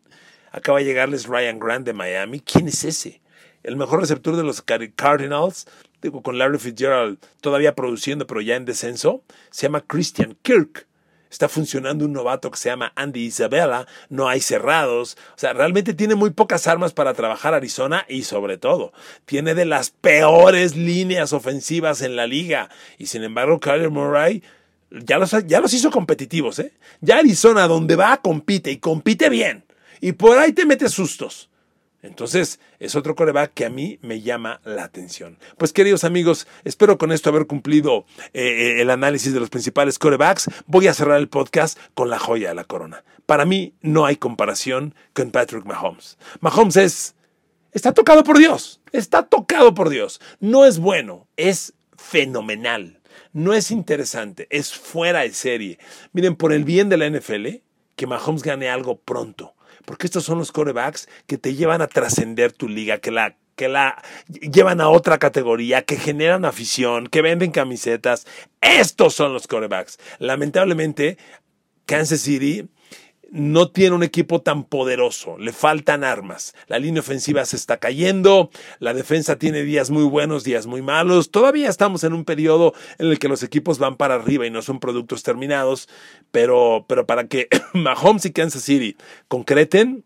Acaba 0.52 0.80
de 0.80 0.86
llegarles 0.86 1.28
Ryan 1.28 1.60
Grant 1.60 1.86
de 1.86 1.94
Miami. 1.94 2.40
¿Quién 2.40 2.68
es 2.68 2.84
ese? 2.84 3.22
El 3.64 3.76
mejor 3.76 4.00
receptor 4.00 4.36
de 4.36 4.44
los 4.44 4.64
Cardinals, 4.96 5.68
digo, 6.02 6.24
con 6.24 6.38
Larry 6.38 6.58
Fitzgerald 6.58 7.20
todavía 7.42 7.76
produciendo, 7.76 8.26
pero 8.26 8.42
ya 8.42 8.56
en 8.56 8.66
descenso, 8.66 9.24
se 9.52 9.68
llama 9.68 9.82
Christian 9.82 10.38
Kirk 10.42 10.88
está 11.30 11.50
funcionando 11.50 12.06
un 12.06 12.14
novato 12.14 12.52
que 12.52 12.58
se 12.58 12.70
llama 12.70 12.94
Andy 12.96 13.26
Isabella, 13.26 13.88
no 14.10 14.28
hay 14.28 14.42
cerrados, 14.42 15.18
o 15.36 15.40
sea, 15.40 15.54
realmente 15.54 15.94
tiene 15.94 16.16
muy 16.16 16.32
pocas 16.32 16.68
armas 16.68 16.94
para 16.94 17.14
trabajar 17.14 17.54
Arizona 17.54 18.06
y 18.08 18.24
sobre 18.24 18.58
todo, 18.58 18.94
tiene 19.26 19.56
de 19.56 19.66
las 19.66 19.90
peores 19.90 20.76
líneas 20.76 21.34
ofensivas 21.34 22.02
en 22.02 22.16
la 22.16 22.28
liga 22.28 22.70
y 22.98 23.08
sin 23.08 23.24
embargo 23.24 23.60
Kyler 23.60 23.90
Murray 23.90 24.44
ya 24.90 25.18
los, 25.18 25.36
ya 25.46 25.60
los 25.60 25.74
hizo 25.74 25.92
competitivos, 25.92 26.60
¿eh? 26.60 26.74
Ya 27.02 27.18
Arizona 27.18 27.68
donde 27.68 27.96
va 27.96 28.22
compite 28.22 28.72
y 28.72 28.78
compite 28.78 29.30
bien 29.30 29.66
y 30.02 30.14
por 30.14 30.38
ahí 30.38 30.54
te 30.54 30.66
mete 30.66 30.90
sustos. 30.90 31.50
Entonces, 32.08 32.60
es 32.80 32.96
otro 32.96 33.16
coreback 33.16 33.54
que 33.54 33.66
a 33.66 33.70
mí 33.70 34.00
me 34.02 34.22
llama 34.22 34.62
la 34.64 34.84
atención. 34.84 35.38
Pues 35.58 35.74
queridos 35.74 36.06
amigos, 36.06 36.48
espero 36.64 36.98
con 36.98 37.12
esto 37.12 37.30
haber 37.30 37.48
cumplido 37.48 38.06
eh, 38.34 38.42
eh, 38.44 38.82
el 38.82 38.90
análisis 38.90 39.34
de 39.34 39.40
los 39.42 39.50
principales 39.50 40.00
corebacks. 40.00 40.50
Voy 40.66 40.88
a 40.88 40.94
cerrar 40.94 41.20
el 41.20 41.28
podcast 41.28 41.78
con 41.94 42.10
la 42.10 42.18
joya 42.18 42.50
de 42.50 42.56
la 42.56 42.64
corona. 42.64 43.04
Para 43.26 43.46
mí 43.46 43.74
no 43.82 44.06
hay 44.06 44.16
comparación 44.16 44.96
con 45.14 45.32
Patrick 45.32 45.66
Mahomes. 45.66 46.18
Mahomes 46.40 46.78
es... 46.78 47.16
Está 47.74 47.94
tocado 47.94 48.24
por 48.24 48.38
Dios. 48.38 48.80
Está 48.94 49.24
tocado 49.24 49.74
por 49.74 49.90
Dios. 49.90 50.22
No 50.40 50.66
es 50.66 50.80
bueno, 50.80 51.28
es 51.36 51.74
fenomenal. 51.98 53.02
No 53.34 53.54
es 53.54 53.70
interesante, 53.70 54.48
es 54.50 54.74
fuera 54.74 55.22
de 55.22 55.34
serie. 55.34 55.78
Miren, 56.14 56.36
por 56.36 56.54
el 56.54 56.64
bien 56.64 56.88
de 56.88 56.98
la 56.98 57.10
NFL, 57.10 57.48
que 57.96 58.08
Mahomes 58.08 58.44
gane 58.44 58.70
algo 58.70 58.98
pronto 58.98 59.57
porque 59.88 60.06
estos 60.06 60.26
son 60.26 60.38
los 60.38 60.52
corebacks 60.52 61.08
que 61.28 61.38
te 61.38 61.56
llevan 61.56 61.82
a 61.82 61.88
trascender 61.88 62.52
tu 62.52 62.68
liga, 62.68 62.98
que 62.98 63.10
la 63.10 63.38
que 63.56 63.70
la 63.70 64.04
llevan 64.28 64.82
a 64.82 64.90
otra 64.90 65.18
categoría, 65.18 65.82
que 65.82 65.96
generan 65.96 66.44
afición, 66.44 67.08
que 67.08 67.24
venden 67.24 67.52
camisetas. 67.52 68.28
Estos 68.62 69.16
son 69.16 69.34
los 69.34 69.48
corebacks. 69.48 69.98
Lamentablemente, 70.20 71.18
Kansas 71.88 72.20
City 72.20 72.68
no 73.32 73.70
tiene 73.70 73.96
un 73.96 74.04
equipo 74.04 74.42
tan 74.42 74.64
poderoso, 74.64 75.38
le 75.38 75.52
faltan 75.52 76.04
armas, 76.04 76.54
la 76.68 76.80
línea 76.80 77.02
ofensiva 77.02 77.46
se 77.46 77.56
está 77.56 77.78
cayendo, 77.78 78.50
la 78.80 78.94
defensa 78.94 79.38
tiene 79.38 79.64
días 79.64 79.90
muy 79.90 80.04
buenos, 80.04 80.44
días 80.44 80.66
muy 80.66 80.82
malos, 80.82 81.32
todavía 81.32 81.70
estamos 81.70 82.04
en 82.04 82.14
un 82.14 82.26
periodo 82.26 82.74
en 82.98 83.08
el 83.08 83.20
que 83.20 83.28
los 83.28 83.44
equipos 83.44 83.80
van 83.80 83.98
para 83.98 84.16
arriba 84.16 84.46
y 84.46 84.52
no 84.52 84.62
son 84.62 84.80
productos 84.80 85.24
terminados, 85.24 85.90
pero, 86.32 86.86
pero 86.88 87.06
para 87.06 87.28
que 87.28 87.48
Mahomes 87.74 88.26
y 88.26 88.32
Kansas 88.32 88.64
City 88.64 88.96
concreten, 89.28 90.04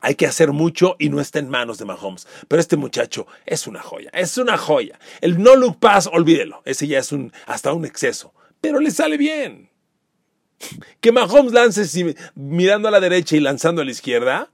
hay 0.00 0.14
que 0.14 0.26
hacer 0.26 0.52
mucho 0.52 0.96
y 0.98 1.08
no 1.08 1.20
está 1.20 1.38
en 1.38 1.48
manos 1.48 1.78
de 1.78 1.84
Mahomes. 1.84 2.28
Pero 2.48 2.60
este 2.60 2.76
muchacho 2.76 3.26
es 3.44 3.66
una 3.66 3.82
joya, 3.82 4.10
es 4.12 4.38
una 4.38 4.56
joya. 4.56 5.00
El 5.20 5.42
no 5.42 5.56
look 5.56 5.80
pass, 5.80 6.06
olvídelo, 6.06 6.62
ese 6.64 6.86
ya 6.86 6.98
es 6.98 7.10
hasta 7.46 7.72
un 7.72 7.84
exceso, 7.84 8.32
pero 8.60 8.78
le 8.78 8.90
sale 8.90 9.16
bien. 9.16 9.70
Que 11.00 11.12
Mahomes 11.12 11.52
lance 11.52 12.16
mirando 12.34 12.88
a 12.88 12.90
la 12.90 13.00
derecha 13.00 13.36
y 13.36 13.40
lanzando 13.40 13.82
a 13.82 13.84
la 13.84 13.90
izquierda. 13.90 14.50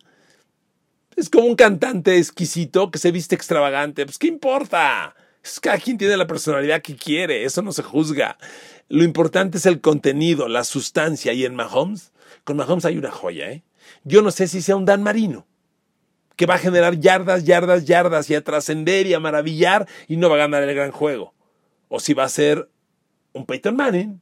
Es 1.16 1.28
como 1.30 1.46
un 1.46 1.56
cantante 1.56 2.16
exquisito 2.16 2.90
que 2.90 2.98
se 2.98 3.12
viste 3.12 3.34
extravagante. 3.34 4.04
Pues, 4.04 4.18
¿qué 4.18 4.26
importa? 4.26 5.14
Cada 5.60 5.78
quien 5.78 5.98
tiene 5.98 6.16
la 6.16 6.26
personalidad 6.26 6.82
que 6.82 6.96
quiere, 6.96 7.44
eso 7.44 7.62
no 7.62 7.72
se 7.72 7.82
juzga. 7.82 8.38
Lo 8.88 9.04
importante 9.04 9.58
es 9.58 9.66
el 9.66 9.80
contenido, 9.80 10.48
la 10.48 10.64
sustancia. 10.64 11.32
Y 11.32 11.44
en 11.44 11.54
Mahomes, 11.54 12.12
con 12.44 12.56
Mahomes 12.56 12.84
hay 12.84 12.96
una 12.96 13.10
joya, 13.10 13.50
¿eh? 13.50 13.62
Yo 14.04 14.22
no 14.22 14.30
sé 14.30 14.48
si 14.48 14.62
sea 14.62 14.76
un 14.76 14.84
Dan 14.84 15.02
Marino, 15.02 15.46
que 16.36 16.46
va 16.46 16.54
a 16.54 16.58
generar 16.58 16.98
yardas, 16.98 17.44
yardas, 17.44 17.84
yardas 17.84 18.30
y 18.30 18.34
a 18.34 18.42
trascender 18.42 19.06
y 19.06 19.14
a 19.14 19.20
maravillar 19.20 19.88
y 20.08 20.16
no 20.16 20.28
va 20.28 20.36
a 20.36 20.38
ganar 20.38 20.62
el 20.62 20.74
gran 20.74 20.90
juego. 20.90 21.34
O 21.88 22.00
si 22.00 22.14
va 22.14 22.24
a 22.24 22.28
ser 22.28 22.68
un 23.32 23.46
Peyton 23.46 23.76
Manning, 23.76 24.20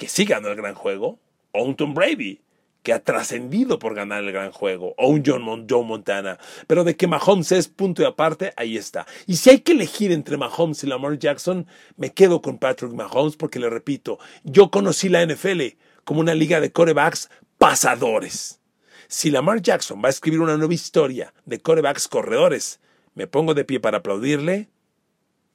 que 0.00 0.08
sí 0.08 0.24
ganó 0.24 0.48
el 0.48 0.56
gran 0.56 0.74
juego, 0.74 1.18
o 1.52 1.62
un 1.62 1.76
Tom 1.76 1.92
Brady, 1.92 2.40
que 2.82 2.94
ha 2.94 3.04
trascendido 3.04 3.78
por 3.78 3.94
ganar 3.94 4.24
el 4.24 4.32
gran 4.32 4.50
juego, 4.50 4.94
o 4.96 5.08
un 5.08 5.22
John 5.26 5.42
Montana. 5.42 6.38
Pero 6.66 6.84
de 6.84 6.96
que 6.96 7.06
Mahomes 7.06 7.52
es 7.52 7.68
punto 7.68 8.00
y 8.00 8.06
aparte, 8.06 8.54
ahí 8.56 8.78
está. 8.78 9.06
Y 9.26 9.36
si 9.36 9.50
hay 9.50 9.60
que 9.60 9.72
elegir 9.72 10.10
entre 10.10 10.38
Mahomes 10.38 10.82
y 10.84 10.86
Lamar 10.86 11.18
Jackson, 11.18 11.66
me 11.98 12.14
quedo 12.14 12.40
con 12.40 12.56
Patrick 12.56 12.94
Mahomes 12.94 13.36
porque 13.36 13.58
le 13.58 13.68
repito, 13.68 14.18
yo 14.42 14.70
conocí 14.70 15.10
la 15.10 15.22
NFL 15.22 15.60
como 16.04 16.20
una 16.20 16.34
liga 16.34 16.62
de 16.62 16.72
corebacks 16.72 17.28
pasadores. 17.58 18.58
Si 19.06 19.30
Lamar 19.30 19.60
Jackson 19.60 20.00
va 20.02 20.06
a 20.06 20.16
escribir 20.16 20.40
una 20.40 20.56
nueva 20.56 20.72
historia 20.72 21.34
de 21.44 21.60
corebacks 21.60 22.08
corredores, 22.08 22.80
me 23.12 23.26
pongo 23.26 23.52
de 23.52 23.66
pie 23.66 23.80
para 23.80 23.98
aplaudirle, 23.98 24.70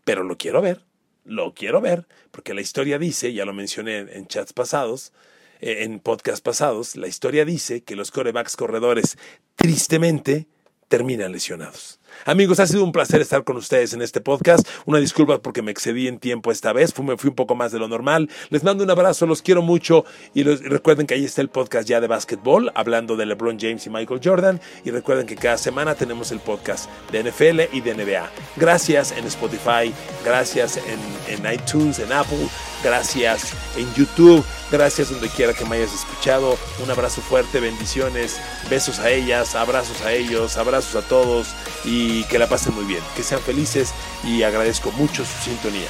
pero 0.04 0.24
lo 0.24 0.38
quiero 0.38 0.62
ver 0.62 0.86
lo 1.26 1.54
quiero 1.54 1.82
ver, 1.82 2.08
porque 2.32 2.54
la 2.54 2.62
historia 2.62 2.98
dice, 2.98 3.34
ya 3.34 3.46
lo 3.46 3.54
mencioné 3.54 3.98
en 3.98 4.28
chats 4.28 4.54
pasados, 4.54 5.12
eh, 5.60 5.84
en 5.84 6.00
podcast 6.00 6.44
pasados, 6.44 6.96
la 6.96 7.08
historia 7.08 7.44
dice 7.46 7.84
que 7.84 7.96
los 7.96 8.12
corebacks 8.12 8.56
corredores, 8.56 9.18
tristemente, 9.56 10.48
terminan 10.88 11.32
lesionados. 11.32 12.00
Amigos, 12.24 12.60
ha 12.60 12.68
sido 12.68 12.84
un 12.84 12.92
placer 12.92 13.22
estar 13.22 13.44
con 13.44 13.58
ustedes 13.58 13.94
en 13.94 14.02
este 14.02 14.22
podcast. 14.22 14.68
Una 14.86 15.00
disculpa 15.00 15.40
porque 15.40 15.62
me 15.62 15.72
excedí 15.72 16.08
en 16.08 16.20
tiempo 16.20 16.52
esta 16.52 16.72
vez, 16.74 16.94
fui, 16.94 17.06
me 17.06 17.18
fui 17.18 17.30
un 17.30 17.36
poco 17.36 17.56
más 17.56 17.72
de 17.72 17.80
lo 17.80 17.88
normal. 17.88 18.30
Les 18.50 18.64
mando 18.64 18.84
un 18.84 18.90
abrazo, 18.90 19.26
los 19.26 19.42
quiero 19.42 19.62
mucho 19.62 20.06
y, 20.34 20.44
recuerden 20.44 21.08
que 21.08 21.16
ahí 21.16 21.26
está 21.26 21.42
el 21.42 21.50
podcast 21.50 21.88
ya 21.88 22.00
de 22.00 22.08
básquetbol, 22.08 22.72
hablando 22.76 23.16
de 23.16 23.26
LeBron 23.26 23.60
James 23.60 23.86
y 23.86 23.90
Michael 23.90 24.22
Jordan. 24.24 24.62
Y 24.84 24.92
recuerden 24.92 25.28
que 25.28 25.36
cada 25.36 25.58
semana 25.58 25.96
tenemos 25.96 26.32
el 26.32 26.40
podcast 26.40 26.90
de 27.12 27.24
NFL 27.24 27.76
y 27.76 27.82
de 27.82 27.94
NBA. 27.94 28.30
Gracias 28.56 29.12
en 29.12 29.26
Spotify, 29.26 29.94
gracias 30.24 30.78
en, 30.78 31.00
en 31.28 31.54
iTunes, 31.54 32.00
en 32.00 32.12
Apple, 32.12 32.48
gracias 32.84 33.54
en 33.78 33.92
YouTube, 33.96 34.44
gracias 34.72 35.10
donde 35.10 35.30
quiera 35.30 35.54
que 35.54 35.66
me 35.66 35.78
hayas 35.78 35.94
escuchado. 35.94 36.58
Un 36.84 36.90
abrazo 36.90 37.22
fuerte, 37.22 37.60
bendiciones, 37.60 38.40
besos 38.70 39.00
a 39.00 39.10
ellas, 39.10 39.56
abrazos 39.56 40.02
a 40.02 40.14
ellos, 40.14 40.58
abrazos 40.58 41.04
a 41.04 41.08
todos 41.08 41.48
y 42.06 42.24
que 42.26 42.40
la 42.40 42.48
pasen 42.48 42.76
muy 42.76 42.86
bien, 42.86 43.02
que 43.16 43.24
sean 43.24 43.42
felices 43.42 43.94
y 44.24 44.44
agradezco 44.44 44.92
mucho 44.92 45.26
su 45.26 45.44
sintonía. 45.44 45.90